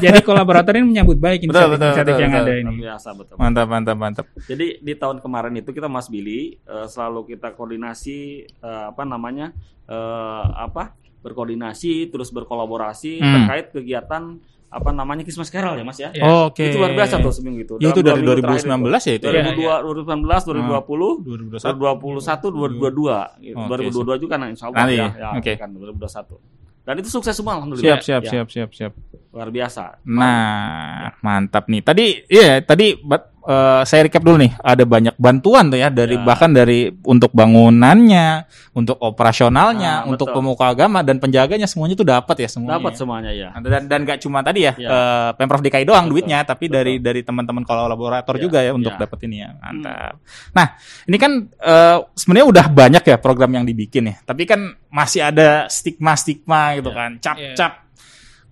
[0.00, 2.42] jadi kolaborator ini menyambut baik Betul, betul, inisiatif betul, yang betul.
[2.42, 2.74] ada Luar ini.
[2.80, 3.34] biasa betul.
[3.36, 4.26] Mantap, mantap, mantap.
[4.44, 8.18] Jadi di tahun kemarin itu kita Mas Billy eh, selalu kita koordinasi
[8.54, 9.53] eh, apa namanya
[9.84, 13.32] eh, apa berkoordinasi terus berkolaborasi Hmm.
[13.40, 14.36] terkait kegiatan
[14.68, 16.10] apa namanya Christmas Carol ya Mas ya.
[16.10, 16.26] Ya.
[16.44, 16.66] Oke.
[16.66, 17.74] Itu luar biasa tuh seminggu itu.
[17.78, 19.24] Ya, itu Dalam dari dua minggu terakhir 2019 ya itu.
[19.24, 19.42] ya?
[19.46, 21.78] 2002, 2019, 2020, 2021.
[21.78, 23.54] 2021, 2022, gitu.
[23.56, 25.52] Oke, 2022 juga nah, insya Allah Nanti, ya, ya oke.
[25.54, 26.36] kan 2021.
[26.84, 27.86] Dan itu sukses semua alhamdulillah.
[27.86, 28.92] Siap, siap, Ya, siap, siap, siap.
[29.34, 29.98] Luar biasa.
[30.06, 31.82] Nah, mantap nih.
[31.82, 34.54] Tadi iya, tadi bat- eh, saya recap dulu nih.
[34.56, 36.22] Ada banyak bantuan tuh ya dari Ya.
[36.22, 40.38] bahkan dari untuk bangunannya, untuk operasionalnya, Nah, untuk betul.
[40.38, 42.78] pemuka agama dan penjaganya semuanya itu dapat ya semuanya.
[42.78, 42.98] Dapat ya?
[43.02, 43.48] semuanya ya.
[43.58, 44.88] dan dan gak cuma tadi ya, Ya.
[44.88, 46.76] eh, pemprov DKI doang Betul, duitnya, tapi betul.
[46.78, 49.02] dari dari teman-teman kolaborator Ya, juga ya untuk ya.
[49.02, 50.14] dapat ini ya, mantap.
[50.54, 50.66] Nah,
[51.04, 55.66] ini kan eh, sebenarnya udah banyak ya program yang dibikin ya, tapi kan masih ada
[55.66, 56.96] stigma-stigma gitu Ya.
[56.96, 57.72] kan, cap-cap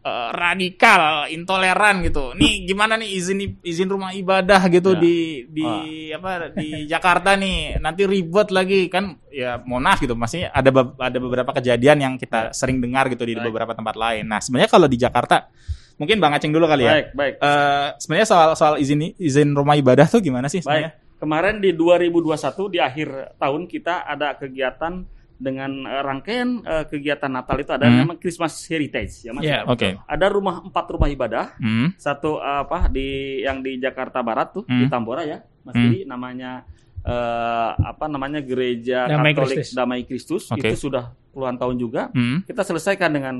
[0.02, 2.34] eh, radikal, intoleran gitu.
[2.34, 5.00] Nih gimana nih izin izin rumah ibadah gitu Ya.
[5.00, 5.66] di di
[6.10, 7.78] apa di Jakarta nih.
[7.78, 10.12] Nanti ribet lagi kan ya mohon maaf gitu.
[10.12, 13.46] Maksudnya ada be- ada beberapa kejadian yang kita sering dengar gitu di Baik.
[13.48, 14.26] beberapa tempat lain.
[14.26, 15.48] Nah, sebenarnya kalau di Jakarta
[15.96, 16.92] mungkin Bang Aceng dulu kali ya.
[16.98, 17.34] Baik, baik.
[17.38, 20.98] Eh, sebenarnya soal soal izin izin rumah ibadah tuh gimana sih sebenarnya?
[20.98, 21.00] Baik.
[21.22, 25.06] Kemarin di 2021 di akhir tahun kita ada kegiatan
[25.42, 28.06] dengan eh, rangkaian eh, kegiatan Natal itu ada Hmm.
[28.06, 29.42] namanya Christmas Heritage ya Mas.
[29.42, 29.66] Ya?
[29.66, 29.98] Oke.
[30.00, 31.90] Ada rumah empat rumah ibadah, Hmm.
[31.96, 33.08] satu eh, apa di
[33.40, 34.88] yang di Jakarta Barat tuh di Hmm.
[34.88, 35.82] Tambora ya, Mas Hmm.
[35.84, 36.62] Didi, namanya
[37.02, 39.74] eh, apa namanya Gereja Damai Katolik Kristus.
[39.74, 40.62] Damai Kristus Oke.
[40.64, 42.02] itu sudah puluhan tahun juga.
[42.10, 42.40] Hmm.
[42.42, 43.34] Kita selesaikan dengan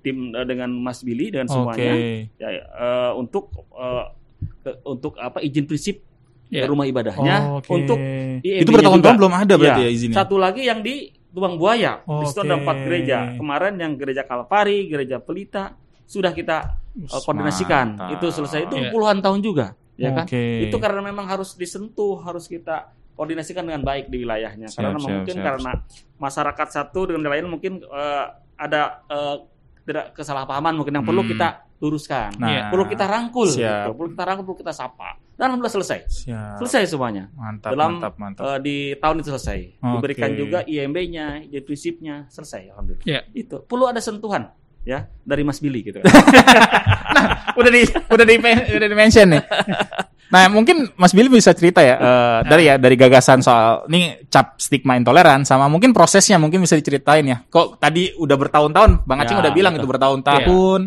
[0.00, 1.52] tim dengan Mas Billy dan Oke.
[1.52, 1.92] semuanya
[2.34, 4.04] ya, eh, untuk eh,
[4.58, 6.00] ke- untuk apa izin prinsip
[6.46, 6.64] Ya.
[6.64, 7.72] rumah ibadahnya Oke.
[7.74, 9.88] untuk IMB-nya itu bertahun-tahun belum ada berarti Iya.
[9.88, 10.16] ya izinnya.
[10.16, 12.00] Satu lagi yang di Tuang Buaya.
[12.00, 13.34] Di situ ada empat gereja.
[13.34, 15.74] Kemarin yang gereja Kalvari, gereja Pelita
[16.06, 16.78] sudah kita
[17.10, 17.98] uh, koordinasikan.
[17.98, 18.14] Mantap.
[18.14, 18.90] Itu selesai itu Iya.
[18.94, 20.24] puluhan tahun juga, ya kan?
[20.30, 24.70] Itu karena memang harus disentuh, harus kita koordinasikan dengan baik di wilayahnya.
[24.70, 25.46] Siap, karena siap, mungkin siap.
[25.46, 25.70] karena
[26.16, 29.42] masyarakat satu dengan lain mungkin uh, ada uh,
[29.84, 31.32] tidak kesalahpahaman mungkin yang perlu Hmm.
[31.34, 31.48] kita
[31.82, 32.30] luruskan.
[32.38, 33.90] Nah, perlu kita rangkul, siap.
[33.90, 33.90] gitu.
[33.98, 35.10] perlu kita rangkul, perlu kita sapa.
[35.34, 35.98] Dan alhamdulillah selesai.
[36.06, 36.62] Siap.
[36.62, 38.44] Selesai semuanya Mantap, dalam mantap, mantap.
[38.46, 39.58] eh, di tahun itu selesai.
[39.82, 40.38] Diberikan Oke.
[40.38, 43.02] juga IMB-nya, izin prinsipnya selesai alhamdulillah.
[43.02, 43.20] Ya.
[43.34, 45.98] Itu perlu ada sentuhan ya dari Mas Billy gitu.
[47.58, 48.34] udah di udah di
[48.78, 49.42] udah di mention nih.
[50.24, 54.58] Nah, mungkin Mas Billy bisa cerita ya eh, dari ya dari gagasan soal ini cap
[54.58, 57.38] stigma intoleran sama mungkin prosesnya mungkin bisa diceritain ya.
[57.46, 59.82] Kok tadi udah bertahun-tahun Bang Aceng Ya, udah bilang betul.
[59.82, 60.80] itu bertahun-tahun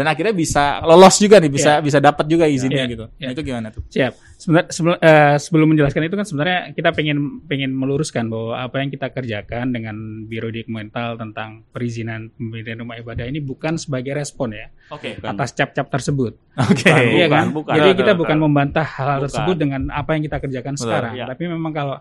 [0.00, 3.04] dan akhirnya bisa lolos juga nih, bisa bisa dapat juga izinnya Ya, gitu.
[3.20, 3.28] ya.
[3.28, 3.84] Nah, itu gimana tuh?
[3.92, 4.12] Siap.
[4.40, 8.88] Sebenarnya sebelum, eh, sebelum menjelaskan itu kan sebenarnya kita pengen pengen meluruskan bahwa apa yang
[8.88, 14.72] kita kerjakan dengan Biro Dokumental tentang perizinan pemberian rumah ibadah ini bukan sebagai respon ya
[14.88, 15.20] Oke.
[15.20, 16.40] atas cap-cap tersebut.
[16.56, 16.88] Oke.
[16.88, 17.44] Bukan, Iya kan?
[17.52, 17.74] bukan.
[17.76, 19.24] Jadi Betul, kita bukan membantah hal Bukan.
[19.28, 21.24] tersebut dengan apa yang kita kerjakan Betul, sekarang, iya.
[21.28, 22.00] tapi memang kalau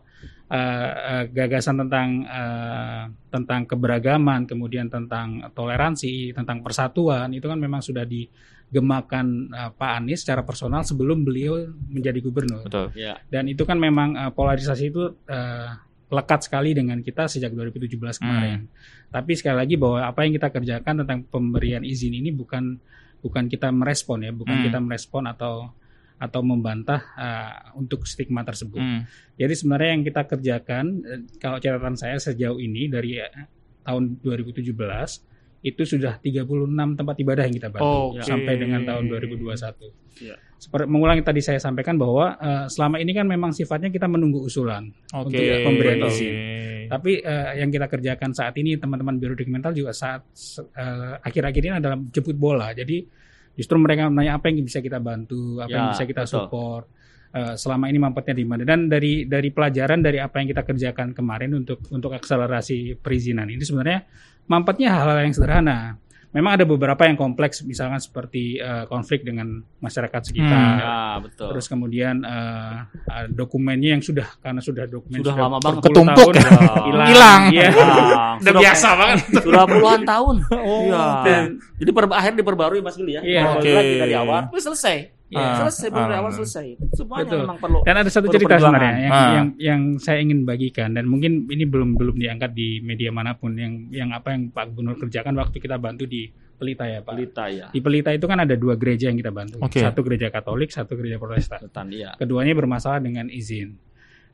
[0.50, 7.86] eh, eh, gagasan tentang eh, tentang keberagaman, kemudian tentang toleransi, tentang persatuan itu kan memang
[7.86, 12.66] sudah digemakan eh, Pak Anies secara personal sebelum beliau menjadi gubernur.
[12.66, 12.90] Betul.
[12.98, 13.22] Ya.
[13.30, 15.70] Dan itu kan memang eh, polarisasi itu eh,
[16.10, 18.66] lekat sekali dengan kita sejak 2017 kemarin.
[19.14, 22.82] Tapi sekali lagi bahwa apa yang kita kerjakan tentang pemberian izin ini bukan
[23.22, 24.66] bukan kita merespon ya, bukan Hmm.
[24.66, 25.70] kita merespon atau
[26.20, 28.78] atau membantah eh, untuk stigma tersebut.
[28.78, 29.08] Hmm.
[29.40, 33.48] Jadi sebenarnya yang kita kerjakan eh, kalau catatan saya sejauh ini dari eh,
[33.88, 34.76] tahun 2017
[35.60, 36.48] itu sudah 36
[36.96, 38.24] tempat ibadah yang kita bantu Oke.
[38.24, 40.24] sampai dengan tahun 2021.
[40.24, 40.36] Ya.
[40.60, 44.92] Seperti mengulangi tadi saya sampaikan bahwa eh, selama ini kan memang sifatnya kita menunggu usulan
[45.16, 45.32] Oke.
[45.32, 46.36] untuk pemberian izin.
[46.92, 50.28] Tapi eh, yang kita kerjakan saat ini teman-teman Biro Dokumental juga saat
[51.24, 52.76] akhir-akhir ini adalah jemput bola.
[52.76, 53.08] Jadi
[53.60, 56.48] justru mereka menanya apa yang bisa kita bantu, apa yang Ya, bisa kita betul.
[56.48, 56.86] support.
[57.30, 61.14] eh, selama ini mampetnya di mana dan dari dari pelajaran dari apa yang kita kerjakan
[61.14, 64.02] kemarin untuk untuk akselerasi perizinan ini sebenarnya
[64.50, 65.94] mampetnya hal-hal yang sederhana.
[66.30, 69.50] Memang ada beberapa yang kompleks misalkan seperti eh, konflik dengan
[69.82, 70.54] masyarakat sekitar.
[70.54, 70.78] Hmm.
[70.78, 71.48] Ya, betul.
[71.50, 75.90] Terus kemudian eh, eh, dokumennya yang sudah karena sudah dokumen Sudah lama banget.
[75.90, 76.42] Ketumpuk ya.
[76.88, 77.08] hilang.
[77.10, 77.42] Hilang.
[77.50, 77.70] Iya.
[77.74, 78.36] Hilang.
[78.46, 79.20] Udah biasa banget.
[79.42, 80.36] Sudah puluhan tahun.
[80.60, 81.06] Oh, Iya.
[81.26, 83.22] dan- Jadi per, akhir diperbarui Mas Billy ya.
[83.26, 83.42] Iya.
[83.58, 83.72] Oke.
[83.74, 84.54] lagi dari awal.
[84.54, 84.62] Wih,
[85.30, 85.46] selesai.
[85.46, 85.58] Iya.
[85.62, 86.36] selesai baru awal Ah.
[86.36, 86.68] selesai.
[86.92, 87.40] Semuanya Betul.
[87.46, 87.80] memang perlu.
[87.86, 88.66] Dan ada satu cerita perjuangan.
[88.74, 89.30] sebenarnya yang, Ah.
[89.30, 93.54] yang yang saya ingin bagikan dan mungkin ini belum belum diangkat di media mana pun
[93.54, 96.28] yang yang apa yang Pak Gubernur kerjakan waktu kita bantu di
[96.60, 97.16] Pelita ya Pak.
[97.16, 97.66] Pelita ya.
[97.70, 99.64] Di Pelita itu kan ada dua gereja yang kita bantu.
[99.64, 99.80] Oke.
[99.80, 101.64] Satu gereja Katolik, satu gereja Protestan.
[101.88, 102.20] Iya.
[102.20, 103.80] Keduanya bermasalah dengan izin.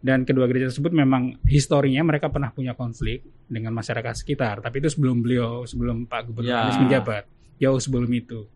[0.01, 4.57] Dan kedua gereja tersebut memang historinya mereka pernah punya konflik dengan masyarakat sekitar.
[4.57, 6.65] Tapi itu sebelum beliau, sebelum Pak Gubernur Ya.
[6.65, 7.23] Anies menjabat.
[7.57, 8.49] Jauh sebelum itu.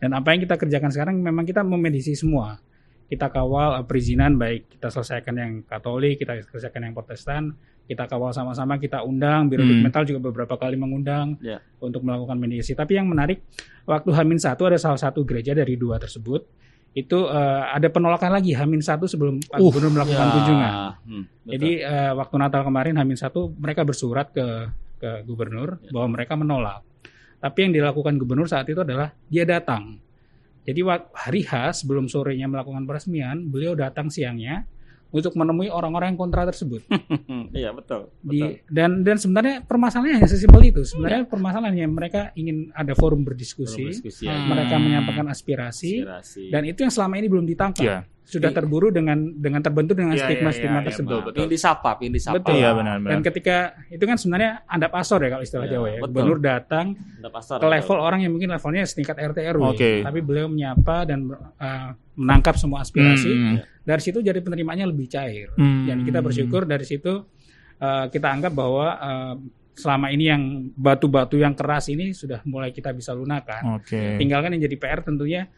[0.00, 2.56] Dan apa yang kita kerjakan sekarang memang kita memedisi semua.
[3.06, 7.52] Kita kawal eh, perizinan baik kita selesaikan yang Katolik, kita selesaikan yang Protestan,
[7.84, 9.76] kita kawal sama-sama, kita undang, Biro Hmm.
[9.76, 11.58] Dokumental juga beberapa kali mengundang Ya.
[11.82, 12.72] untuk melakukan mediasi.
[12.72, 13.42] Tapi yang menarik,
[13.84, 16.46] waktu Hamin satu ada salah satu gereja dari dua tersebut,
[16.90, 20.72] itu eh, ada penolakan lagi Hamin satu sebelum Pak Uh, Gubernur melakukan kunjungan.
[21.02, 21.50] Hmm, betul.
[21.54, 24.46] Jadi eh, waktu Natal kemarin Hamin satu mereka bersurat ke
[25.00, 25.90] ke Gubernur Ya.
[25.90, 26.82] bahwa mereka menolak.
[27.40, 29.96] Tapi yang dilakukan Gubernur saat itu adalah dia datang.
[30.60, 30.80] Jadi
[31.16, 34.68] hari H sebelum sorenya melakukan peresmian, beliau datang siangnya
[35.10, 36.84] untuk menemui orang-orang yang kontra tersebut.
[37.50, 38.12] Iya betul.
[38.22, 38.50] Di, betul.
[38.70, 40.86] dan dan sebenarnya permasalahannya hanya sesimpel itu.
[40.86, 44.36] Sebenarnya permasalahannya mereka ingin ada forum berdiskusi, Berdiskusi, Hmm.
[44.36, 44.46] ya.
[44.46, 46.52] mereka menyampaikan aspirasi, Aspirasi.
[46.52, 47.82] dan itu yang selama ini belum ditangkap.
[47.82, 47.98] Iya.
[48.30, 51.10] Sudah terburu dengan dengan terbentur dengan Iya, stigma-stigma iya, iya, tersebut.
[51.10, 51.40] betul, betul.
[51.42, 52.36] Yang disapa, yang disapa.
[52.38, 52.54] Betul.
[52.54, 53.10] Iya benar benar.
[53.10, 53.56] Dan ketika
[53.90, 55.98] itu kan sebenarnya andap asor ya kalau istilah Iya, Jawa ya.
[55.98, 56.08] betul.
[56.14, 56.86] Gubernur datang
[57.26, 57.74] pasar, ke betul.
[57.74, 59.92] level orang yang mungkin levelnya setingkat RT RW, Oke.
[60.06, 63.30] tapi beliau menyapa dan uh, menangkap semua aspirasi.
[63.34, 63.56] Hmm, hmm.
[63.82, 65.50] Dari situ jadi penerimaannya lebih cair.
[65.58, 65.90] Hmm.
[65.90, 67.26] Dan kita bersyukur dari situ
[67.82, 69.34] uh, kita anggap bahwa uh,
[69.74, 70.42] selama ini yang
[70.76, 73.80] batu-batu yang keras ini sudah mulai kita bisa lunakan.
[73.80, 74.20] Oke.
[74.20, 75.48] Tinggalkan yang jadi PR tentunya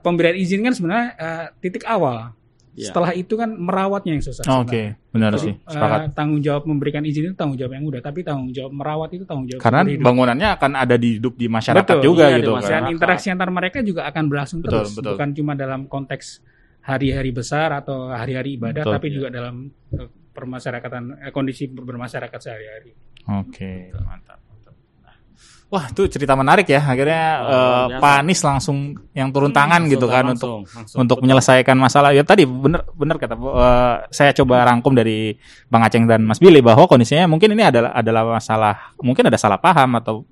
[0.00, 2.36] pemberian izin kan sebenarnya uh, titik awal.
[2.70, 2.94] Iya.
[2.94, 4.46] Setelah itu kan merawatnya yang susah.
[4.62, 5.10] Oke, sebenarnya.
[5.10, 6.00] benar Jadi, sih, uh, sepakat.
[6.14, 9.50] tanggung jawab memberikan izin itu tanggung jawab yang mudah, tapi tanggung jawab merawat itu tanggung
[9.50, 12.04] jawab Karena bangunannya akan ada di hidup di masyarakat Betul.
[12.06, 12.70] juga Iya, di gitu masyarakat.
[12.70, 12.86] kan.
[12.86, 15.12] Dan interaksi antar mereka juga akan berlangsung Betul, terus, betul.
[15.18, 16.26] bukan cuma dalam konteks
[16.80, 18.94] hari-hari besar atau hari-hari ibadah, Betul.
[18.96, 22.94] tapi juga dalam eh, permasyarakatan eh, kondisi ber- bermasyarakat sehari-hari.
[23.34, 24.06] Oke, mantap.
[24.06, 24.39] mantap.
[25.70, 26.82] Wah, itu cerita menarik ya.
[26.82, 28.02] Akhirnya Oh, biasa.
[28.02, 28.78] Pak Anies langsung
[29.14, 30.98] yang turun tangan Langsung, gitu kan langsung, untuk langsung.
[30.98, 32.10] untuk menyelesaikan masalah.
[32.10, 35.38] Ya tadi bener bener kata eh, saya coba rangkum dari
[35.70, 39.62] Bang Aceng dan Mas Billy bahwa kondisinya mungkin ini adalah adalah masalah mungkin ada salah
[39.62, 40.26] paham atau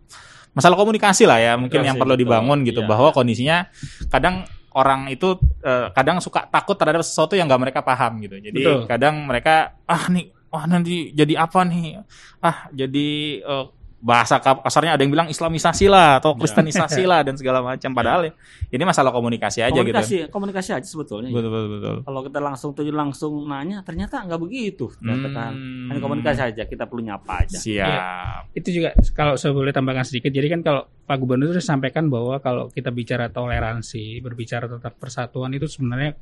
[0.51, 2.25] masalah komunikasi lah ya mungkin yang perlu betul.
[2.27, 2.91] dibangun gitu Iya.
[2.91, 3.71] bahwa kondisinya
[4.11, 4.43] kadang
[4.75, 8.43] orang itu eh, kadang suka takut terhadap sesuatu yang nggak mereka paham gitu.
[8.43, 8.91] Jadi Betul.
[8.91, 12.03] kadang mereka ah nih wah nanti jadi apa nih?
[12.43, 13.65] Ah jadi eh,
[13.99, 17.91] bahasa ka- kasarnya ada yang bilang Islamisasi lah atau Kristenisasi lah dan segala macam.
[17.91, 18.33] Padahal ya,
[18.71, 20.31] ini masalah komunikasi aja komunikasi, gitu.
[20.31, 21.35] komunikasi aja sebetulnya.
[21.35, 21.97] Betul betul betul.
[22.07, 24.87] Kalau kita langsung tujuh langsung nanya, ternyata nggak begitu.
[25.03, 25.53] Ternyata kan.
[25.53, 25.89] Hmm.
[25.91, 27.59] Hanya komunikasi aja, kita perlu nyapa aja.
[27.59, 28.55] Siap.
[28.55, 30.31] Itu juga kalau saya boleh tambahkan sedikit.
[30.31, 35.51] Jadi kan kalau Pak Gubernur sudah sampaikan bahwa kalau kita bicara toleransi, berbicara tentang persatuan
[35.59, 36.15] itu sebenarnya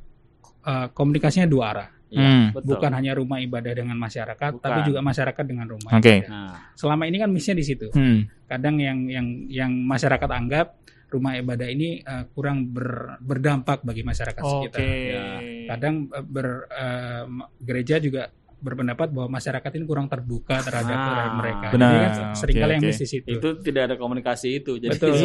[0.65, 1.96] eh, komunikasinya dua arah.
[2.07, 2.45] Iya, Hmm.
[2.55, 2.69] betul.
[2.73, 4.63] Bukan hanya rumah ibadah dengan masyarakat, Bukan.
[4.63, 5.91] tapi juga masyarakat dengan rumah.
[5.91, 6.23] Oke.
[6.23, 6.29] ibadah.
[6.29, 7.87] Nah, Selama ini kan misinya di situ.
[7.91, 8.31] Hmm.
[8.47, 14.39] kadang yang yang yang masyarakat anggap rumah ibadah ini eh, kurang ber- berdampak bagi masyarakat
[14.39, 14.71] Oke.
[14.71, 14.79] sekitar.
[14.79, 15.23] Ya.
[15.67, 16.47] Kadang eh, ber,
[17.25, 21.67] ma- gereja juga berpendapat bahwa masyarakat ini kurang terbuka terhadap Ah, orang mereka.
[21.69, 21.87] benar.
[21.87, 23.27] Jadi kan sering kali Oke, yang miss di situ.
[23.29, 24.71] itu tidak ada komunikasi itu.
[24.75, 25.13] Jadi Betul.
[25.13, 25.21] Iya.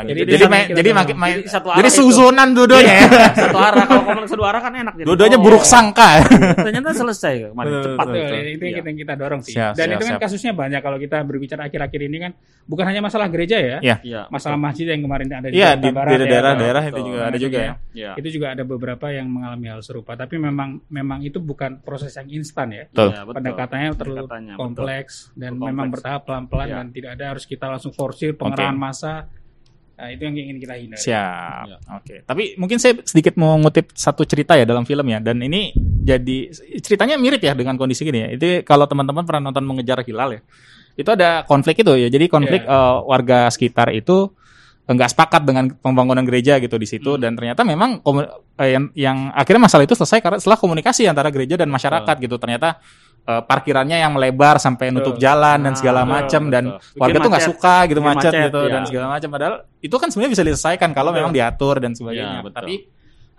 [0.00, 0.08] itu.
[0.08, 2.00] Jadi Jadi jadi, main- jadi makin main Jadi satu jadi arah itu.
[2.00, 3.06] suzonan dua-duanya ya.
[3.36, 4.94] satu arah kalau komunikasi satu arah kan enak.
[4.96, 6.08] Jadi, Dua-duanya oh, buruk sangka.
[6.56, 8.06] Ternyata selesai kemarin cepat.
[8.06, 8.80] betul, Betul, itu yang Iya.
[8.80, 9.52] kita, kita dorong sih.
[9.52, 10.22] Siap, Dan siap, itu kan siap.
[10.24, 12.32] kasusnya banyak kalau kita berbicara akhir-akhir ini kan
[12.64, 13.96] bukan hanya masalah gereja ya, Iya.
[14.00, 14.20] Iya.
[14.28, 15.90] masalah masjid yang kemarin ada di Iya ya,
[16.22, 17.72] daerah-daerah itu juga ada juga ya.
[17.92, 18.10] Iya.
[18.16, 20.14] itu juga ada beberapa yang mengalami hal serupa.
[20.14, 22.84] Tapi memang memang itu bukan proses yang instan ya.
[22.86, 23.08] Betul.
[23.10, 23.34] Iya, betul.
[23.36, 25.68] pendekatannya terlalu Pendekatannya, kompleks dan Kompleks.
[25.68, 26.76] memang bertahap pelan-pelan Iya.
[26.78, 29.14] dan tidak ada harus kita langsung forsir pengerahan massa.
[29.94, 31.02] Nah, itu yang ingin kita hindari.
[31.02, 31.64] Siap.
[31.68, 31.76] Iya.
[31.92, 32.14] Oke.
[32.24, 35.20] Tapi mungkin saya sedikit mau ngutip satu cerita ya dalam film ya.
[35.20, 36.48] Dan ini jadi
[36.80, 38.28] ceritanya mirip ya dengan kondisi gini ya.
[38.32, 40.42] Itu kalau teman-teman pernah nonton mengejar hilal ya.
[40.96, 42.08] Itu ada konflik itu ya.
[42.08, 42.72] Jadi konflik Iya.
[42.72, 44.32] eh, warga sekitar itu
[44.90, 47.14] enggak sepakat dengan pembangunan gereja gitu di situ.
[47.14, 48.02] Dan ternyata memang
[48.58, 52.34] eh, yang, yang akhirnya masalah itu selesai karena setelah komunikasi antara gereja dan masyarakat gitu.
[52.42, 52.82] Ternyata
[53.22, 56.98] eh, parkirannya yang melebar sampai nutup jalan dan Nah, segala betul, macam dan betul.
[56.98, 58.72] warga Bikin tuh nggak suka gitu Bikin macet, macet, gitu iya.
[58.74, 61.18] dan segala macam padahal itu kan sebenarnya bisa diselesaikan kalau Betul.
[61.22, 62.42] memang diatur dan sebagainya.
[62.42, 62.58] Iya, betul.
[62.58, 62.74] tapi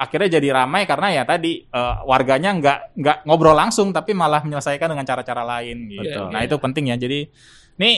[0.01, 4.87] akhirnya jadi ramai karena ya tadi eh, warganya nggak nggak ngobrol langsung tapi malah menyelesaikan
[4.87, 5.99] dengan cara-cara lain gitu.
[5.99, 6.27] Betul.
[6.31, 6.95] nah itu penting ya.
[6.95, 7.27] Jadi
[7.75, 7.95] nih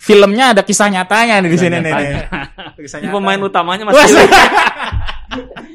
[0.00, 1.92] filmnya ada kisah nyatanya nih di sini nih,
[2.54, 2.84] nih.
[2.86, 3.16] Kisah Ini nyata.
[3.18, 4.24] pemain utamanya Wah, masih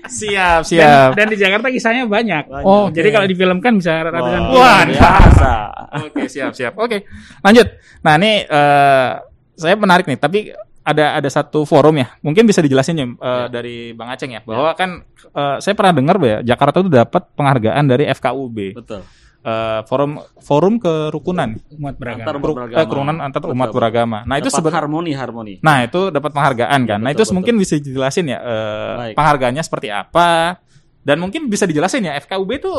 [0.10, 2.50] siap Dan, siap dan di Jakarta kisahnya banyak.
[2.66, 2.98] Oh, oke.
[2.98, 4.58] Jadi kalau difilmkan bisa ratusan Wah, film.
[4.58, 5.54] Wah, biasa.
[6.10, 6.74] Oke, siap, siap.
[6.78, 7.06] Oke,
[7.42, 7.68] lanjut.
[8.06, 9.10] Nah, ini eh,
[9.58, 10.54] saya menarik nih, tapi
[10.86, 12.14] ada ada satu forum ya.
[12.22, 15.02] Mungkin bisa dijelasin ya eh, dari Bang Aceng ya, bahwa kan
[15.34, 19.02] eh, saya pernah dengar ya Jakarta itu dapat penghargaan dari FKUB, Betul.
[19.40, 22.28] Eh, forum forum kerukunan, umat beragama.
[22.28, 22.76] Antar umat beragama.
[22.76, 23.78] eh, kerukunan antar Betul, umat betul.
[23.80, 24.18] beragama.
[24.28, 25.54] Nah, itu Dapat sebenarnya harmoni harmoni.
[25.64, 27.00] Nah, itu dapat penghargaan kan.
[27.00, 29.16] Iya, nah, betul, itu mungkin bisa dijelasin ya eh, Baik.
[29.16, 30.60] penghargaannya seperti apa
[31.00, 32.74] dan mungkin bisa dijelasin ya FKUB itu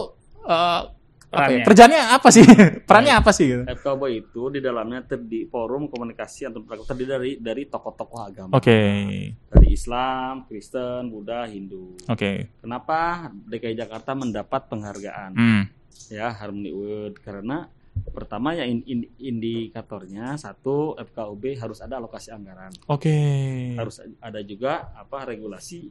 [0.44, 0.84] eh, ya,
[1.32, 1.64] Perannya.
[1.64, 2.44] kerjanya apa sih?
[2.92, 3.62] Perannya apa sih gitu?
[3.64, 8.52] FKB itu di dalamnya terdiri forum komunikasi antar beragama terdiri dari dari tokoh-tokoh agama.
[8.52, 8.78] Oke.
[9.32, 11.96] Dari Islam, Kristen, Buddha, Hindu.
[12.04, 12.52] Oke.
[12.60, 15.32] Kenapa DKI Jakarta mendapat penghargaan?
[15.32, 15.64] Hmm.
[16.10, 17.68] Ya, Harmony Award karena
[18.10, 22.72] pertama ya in- in- indikatornya satu FKUB harus ada alokasi anggaran.
[22.86, 23.14] Oke.
[23.76, 25.90] Harus ada juga apa regulasi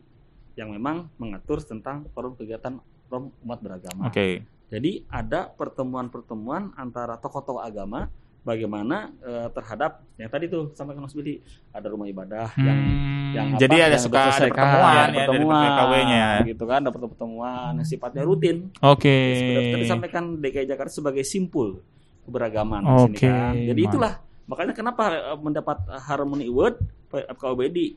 [0.57, 4.09] yang memang mengatur tentang forum kegiatan forum umat beragama.
[4.11, 4.43] Oke.
[4.69, 11.43] Jadi ada pertemuan-pertemuan antara tokoh-tokoh agama bagaimana eh, terhadap yang tadi tuh sampaikan Mas Billy
[11.69, 15.17] ada rumah ibadah yang Hmm, yang apa, jadi ada yang suka ada pertemuan ya, dari
[15.19, 16.25] pertemuan PKW-nya.
[16.47, 19.17] gitu kan ada pertemuan yang sifatnya rutin Oke.
[19.35, 21.83] seperti tadi disampaikan DKI Jakarta sebagai simpul
[22.23, 23.53] keberagaman di sini Oke, kan.
[23.55, 24.13] Jadi itulah
[24.45, 26.75] makanya kenapa eh, mendapat Harmony Award
[27.11, 27.93] FKUB di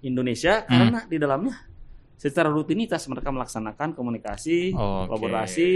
[0.00, 0.78] Indonesia Hmm.
[0.78, 1.54] karena di dalamnya
[2.16, 5.10] secara rutinitas mereka melaksanakan komunikasi, Oke.
[5.10, 5.70] kolaborasi,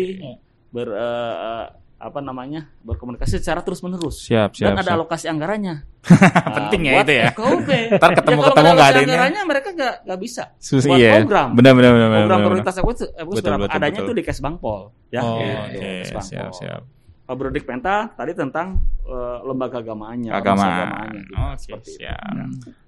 [0.68, 4.68] ber eh, eh, apa namanya berkomunikasi secara terus menerus Siap, siap.
[4.68, 4.96] dan ada siap.
[5.00, 5.74] alokasi anggarannya.
[6.60, 7.26] Penting ya buat itu ya.
[7.32, 7.68] FKUB.
[7.96, 9.04] Ntar ketemu- kalau ketemu nggak ada ini.
[9.08, 10.42] anggarannya mereka nggak nggak bisa.
[10.60, 11.12] Susah buat iya.
[11.24, 11.48] program.
[11.56, 12.08] Benar benar benar.
[12.12, 12.46] Program benar.
[12.52, 14.04] prioritas aku itu betul, adanya betul.
[14.04, 15.20] itu di Kesbangpol ya.
[15.24, 16.28] Oh, gitu, Oke, Kesbangpol.
[16.28, 16.80] siap, siap.
[17.26, 18.76] Pak Brodik Penta tadi tentang
[19.08, 20.62] eh, lembaga agamaannya, ormas Agama.
[20.68, 21.32] agamaannya, gitu.
[21.32, 21.98] Oke, seperti itu.
[22.04, 22.20] siap.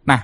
[0.04, 0.20] Nah,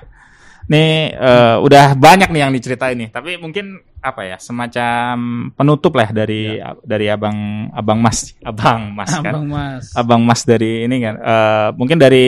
[0.69, 5.15] nih eh, udah banyak nih yang diceritain nih, tapi mungkin apa ya, semacam
[5.57, 9.33] penutup lah dari dari abang abang Mas, abang Mas kan.
[9.33, 9.85] Abang Mas.
[9.97, 12.27] Abang Mas dari ini kan, eh, mungkin dari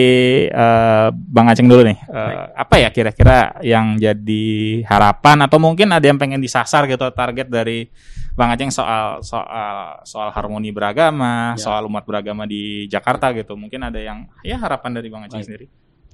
[0.50, 1.98] eh, Bang Aceng dulu nih.
[2.02, 4.46] Eh, apa ya kira-kira yang jadi
[4.90, 7.86] harapan atau mungkin ada yang pengen disasar gitu target dari
[8.34, 11.62] Bang Aceng soal soal soal harmoni beragama, Ya.
[11.62, 13.54] soal umat beragama di Jakarta gitu.
[13.54, 15.46] Mungkin ada yang ya harapan dari Bang Aceng Baik.
[15.46, 15.66] sendiri.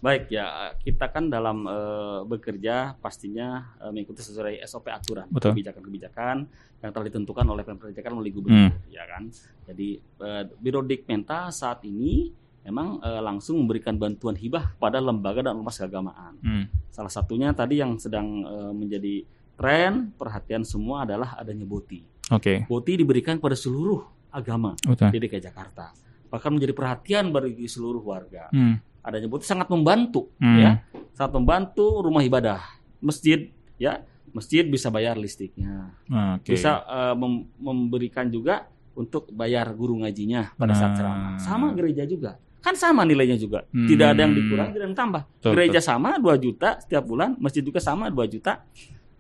[0.05, 6.37] Baik ya, kita kan dalam eh, bekerja pastinya eh, mengikuti sesuai SOP aturan, kebijakan-kebijakan
[6.85, 9.33] yang telah ditentukan oleh Pemprov DKI melalui gubernur, ya kan.
[9.65, 12.29] Jadi eh, Biro Dikmenta saat ini
[12.69, 16.37] memang eh, langsung memberikan bantuan hibah pada lembaga dan ormas keagamaan.
[16.45, 16.65] Hmm.
[16.93, 19.25] Salah satunya tadi yang sedang eh, menjadi
[19.57, 22.05] tren perhatian semua adalah adanya boti.
[22.33, 24.01] Oke, Boti diberikan kepada seluruh
[24.33, 25.13] agama betul.
[25.13, 25.93] di DKI Jakarta.
[26.33, 28.49] Bahkan menjadi perhatian bagi seluruh warga.
[28.49, 28.81] Hmm.
[29.05, 30.57] Adanya boti sangat membantu, Hmm.
[30.57, 30.71] ya,
[31.13, 32.57] sangat membantu rumah ibadah,
[32.99, 34.01] masjid, ya,
[34.33, 35.93] masjid bisa bayar listriknya,
[36.35, 36.51] Oke.
[36.51, 38.65] bisa eh, mem- memberikan juga
[38.95, 40.79] untuk bayar guru ngajinya pada Nah.
[40.79, 41.37] saat ceramah.
[41.37, 43.85] Sama gereja juga, kan sama nilainya juga, Hmm.
[43.85, 45.23] tidak ada yang dikurangi, tidak ada yang tambah.
[45.29, 48.65] Betul, gereja sama 2 juta setiap bulan, masjid juga sama 2 juta.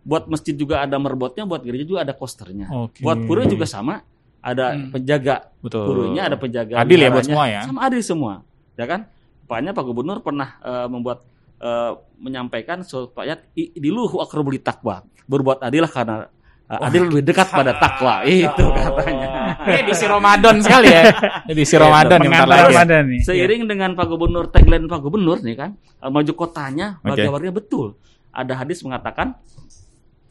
[0.00, 2.68] Buat masjid juga ada merbotnya, buat gereja juga ada kosternya.
[2.70, 3.00] Oke.
[3.00, 4.00] Buat pura juga sama,
[4.40, 4.88] ada Hmm.
[4.90, 5.84] penjaga betul.
[5.84, 7.60] gurunya ada penjaga Adil ya buat semua ya.
[7.64, 8.34] sama adil semua
[8.76, 9.08] ya kan
[9.44, 11.24] Makanya Pak Gubernur pernah eh, membuat
[11.58, 16.28] eh, menyampaikan supaya diluhu akrobuli takwa berbuat adil karena
[16.66, 19.28] eh, adil lebih dekat pada takwa itu katanya
[19.64, 21.02] Ini edisi Ramadan sekali ya.
[21.52, 22.64] Edisi Ramadan yang bentar Pengantar lagi.
[22.64, 22.78] ya.
[22.80, 23.20] Ramadan nih.
[23.22, 27.96] seiring dengan Pak Gubernur tagline Pak Gubernur nih kan maju kotanya bagi warga betul
[28.28, 29.36] ada hadis mengatakan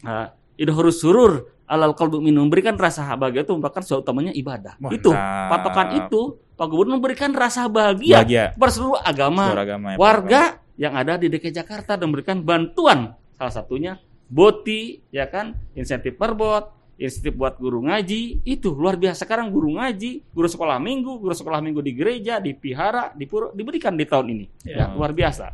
[0.04, 4.98] eh, idhurus surur alal kalbu minum memberikan rasa bahagia itu merupakan sesuatu utamanya ibadah Mantap.
[5.00, 5.12] itu
[5.48, 6.22] patokan itu
[6.54, 8.46] Pak Gubernur memberikan rasa bahagia Bahagia.
[8.54, 10.02] kepada seluruh agama Seluruh agama ya, Pak.
[10.04, 10.42] warga
[10.76, 13.98] yang ada di DKI Jakarta dan memberikan bantuan salah satunya
[14.28, 20.22] boti ya kan insentif perbot insentif buat guru ngaji itu luar biasa sekarang guru ngaji
[20.30, 24.26] guru sekolah minggu guru sekolah minggu di gereja di pihara di pura diberikan di tahun
[24.30, 25.52] ini ya, luar biasa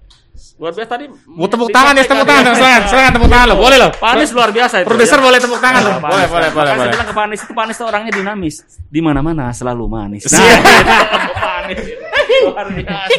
[0.60, 3.76] luar biasa tadi Mau tepuk tangan ya, tepuk tangan, silakan, silakan tepuk tangan lo, boleh
[3.76, 3.90] lo.
[3.92, 5.24] Pak Anies luar biasa itu Produser ya.
[5.28, 5.92] boleh tepuk tangan lo.
[6.00, 6.72] Pak Boleh, boleh, boleh, boleh.
[6.80, 8.56] Saya bilang ke Pak Anies itu Pak Anies itu orangnya dinamis.
[8.88, 10.24] Di mana-mana selalu manis.
[10.32, 10.48] Nah,
[11.36, 12.09] Pak Anies.
[12.46, 13.14] Luar biasa.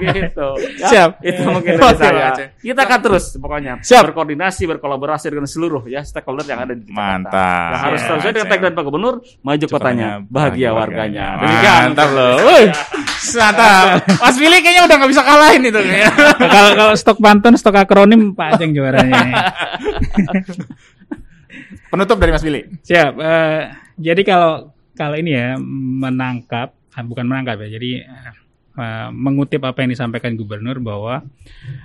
[0.00, 0.48] gitu.
[0.78, 1.10] Ya, Siap.
[1.20, 2.28] Itu mungkin dari saya.
[2.54, 4.10] Kita akan terus pokoknya Siap.
[4.10, 6.98] berkoordinasi, berkolaborasi dengan seluruh ya stakeholder yang ada di Jakarta.
[6.98, 7.70] Mantap.
[7.70, 11.26] Yang harus Ya, sesuai dengan tagline Pak Gubernur, maju kotanya, bahagia warganya.
[11.38, 11.80] Demikian.
[11.88, 12.36] Mantap loh.
[13.32, 13.84] Mantap.
[14.18, 15.80] Mas Billy kayaknya udah nggak bisa kalahin itu
[16.42, 19.22] kalau kalau stok pantun, stok akronim Pak Aceng juaranya.
[21.88, 22.62] Penutup dari Mas Billy.
[22.82, 23.12] Siap.
[23.14, 23.60] eh,
[23.94, 24.52] jadi kalau
[24.92, 27.80] kalau ini ya menangkap, bukan menangkap ya.
[27.80, 27.90] Jadi
[28.72, 31.24] eh, mengutip apa yang disampaikan Gubernur bahwa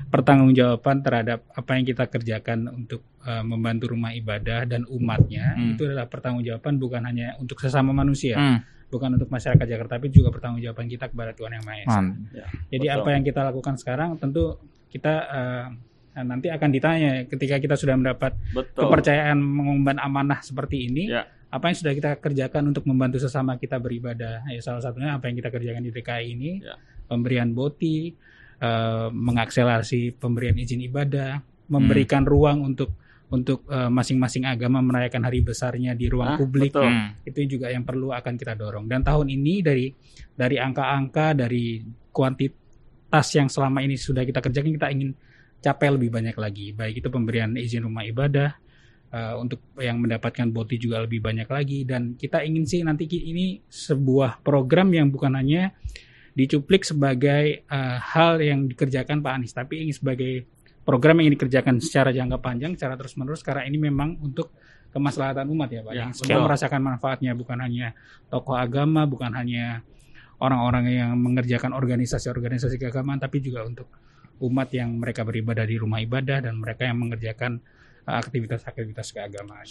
[0.07, 5.75] pertanggungjawaban terhadap apa yang kita kerjakan untuk eh, membantu rumah ibadah dan umatnya Hmm.
[5.75, 8.59] itu adalah pertanggungjawaban bukan hanya untuk sesama manusia, Hmm.
[8.87, 11.99] bukan untuk masyarakat Jakarta, tapi juga pertanggungjawaban kita kepada Tuhan yang Maha Esa.
[11.99, 12.07] Man.
[12.67, 12.97] Jadi Betul.
[12.97, 14.43] apa yang kita lakukan sekarang tentu
[14.87, 15.67] kita eh,
[16.17, 18.87] nanti akan ditanya ketika kita sudah mendapat Betul.
[18.87, 21.27] kepercayaan mengemban amanah seperti ini, Ya.
[21.47, 24.43] Apa yang sudah kita kerjakan untuk membantu sesama kita beribadah?
[24.45, 26.75] Ya, salah satunya apa yang kita kerjakan di DKI ini, Ya.
[27.07, 28.11] pemberian boti,
[28.59, 32.91] eh, mengakselerasi pemberian izin ibadah, memberikan ruang untuk
[33.27, 36.71] untuk eh, masing-masing agama merayakan hari besarnya di ruang Ah, publik.
[36.71, 36.87] betul.
[36.87, 37.11] Hmm.
[37.23, 38.87] Itu juga yang perlu akan kita dorong.
[38.87, 39.91] Dan tahun ini dari
[40.31, 45.11] dari angka-angka dari kuantitas yang selama ini sudah kita kerjakan kita ingin
[45.59, 46.71] capai lebih banyak lagi.
[46.71, 48.55] Baik itu pemberian izin rumah ibadah
[49.11, 51.83] eh, untuk yang mendapatkan boti juga lebih banyak lagi.
[51.87, 55.75] Dan kita ingin sih nanti ini sebuah program yang bukan hanya
[56.37, 60.45] dicuplik sebagai eh, hal yang dikerjakan Pak Anies tapi ini sebagai
[60.87, 63.43] program yang dikerjakan secara jangka panjang, secara terus-menerus.
[63.43, 64.55] Karena ini memang untuk
[64.95, 65.91] kemaslahatan umat ya Pak.
[65.91, 67.91] Ya, yang semua merasakan manfaatnya bukan hanya
[68.31, 69.83] tokoh agama, bukan hanya
[70.39, 73.89] orang-orang yang mengerjakan organisasi-organisasi keagamaan, tapi juga untuk
[74.37, 77.76] umat yang mereka beribadah di rumah ibadah dan mereka yang mengerjakan uh,
[78.07, 79.67] aktivitas-aktivitas keagamaan.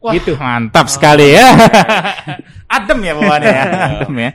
[0.00, 0.36] Wah, Gitu.
[0.36, 1.48] mantap sekali ya.
[2.76, 3.64] Adem ya bawaannya ya.
[4.04, 4.30] Adem ya.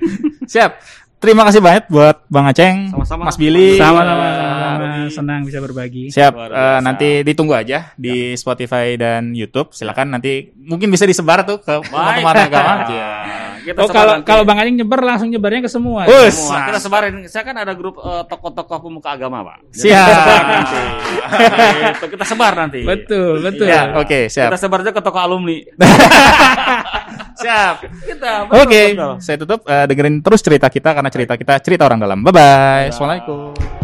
[0.46, 0.72] Siap.
[1.20, 3.28] Terima kasih banyak buat Bang Aceng, Sama-sama.
[3.28, 3.76] Mas Billy.
[3.76, 4.26] Sama-sama,
[5.12, 6.08] senang bisa berbagi.
[6.10, 6.32] Siap.
[6.32, 6.80] Biasa.
[6.80, 9.76] nanti ditunggu aja di Spotify dan YouTube.
[9.76, 12.74] Silakan nanti mungkin bisa disebar tuh ke teman-teman agama.
[13.70, 14.26] Kita Oh kalau nanti.
[14.26, 16.06] kalau Bang Anjing nyebar langsung nyebarnya ke semua.
[16.06, 16.34] Us.
[16.36, 16.68] Semua.
[16.68, 17.14] Kita sebarin.
[17.26, 19.58] Saya kan ada grup eh, tokoh-tokoh pemuka agama, Pak.
[19.70, 20.08] Jadi Siap.
[20.10, 20.78] Kita sebar nanti.
[21.90, 22.80] Gitu, kita sebar nanti.
[22.82, 23.66] Betul, betul.
[23.66, 24.50] Ya, oke, siap.
[24.50, 25.58] Kita sebar aja ke toko alumni.
[27.40, 27.76] Siap.
[28.04, 28.32] kita.
[28.52, 29.14] Oke, betul.
[29.20, 32.20] saya tutup Eh, dengerin terus cerita kita karena cerita kita cerita orang dalam.
[32.20, 32.86] Bye bye.
[32.90, 33.79] Assalamualaikum.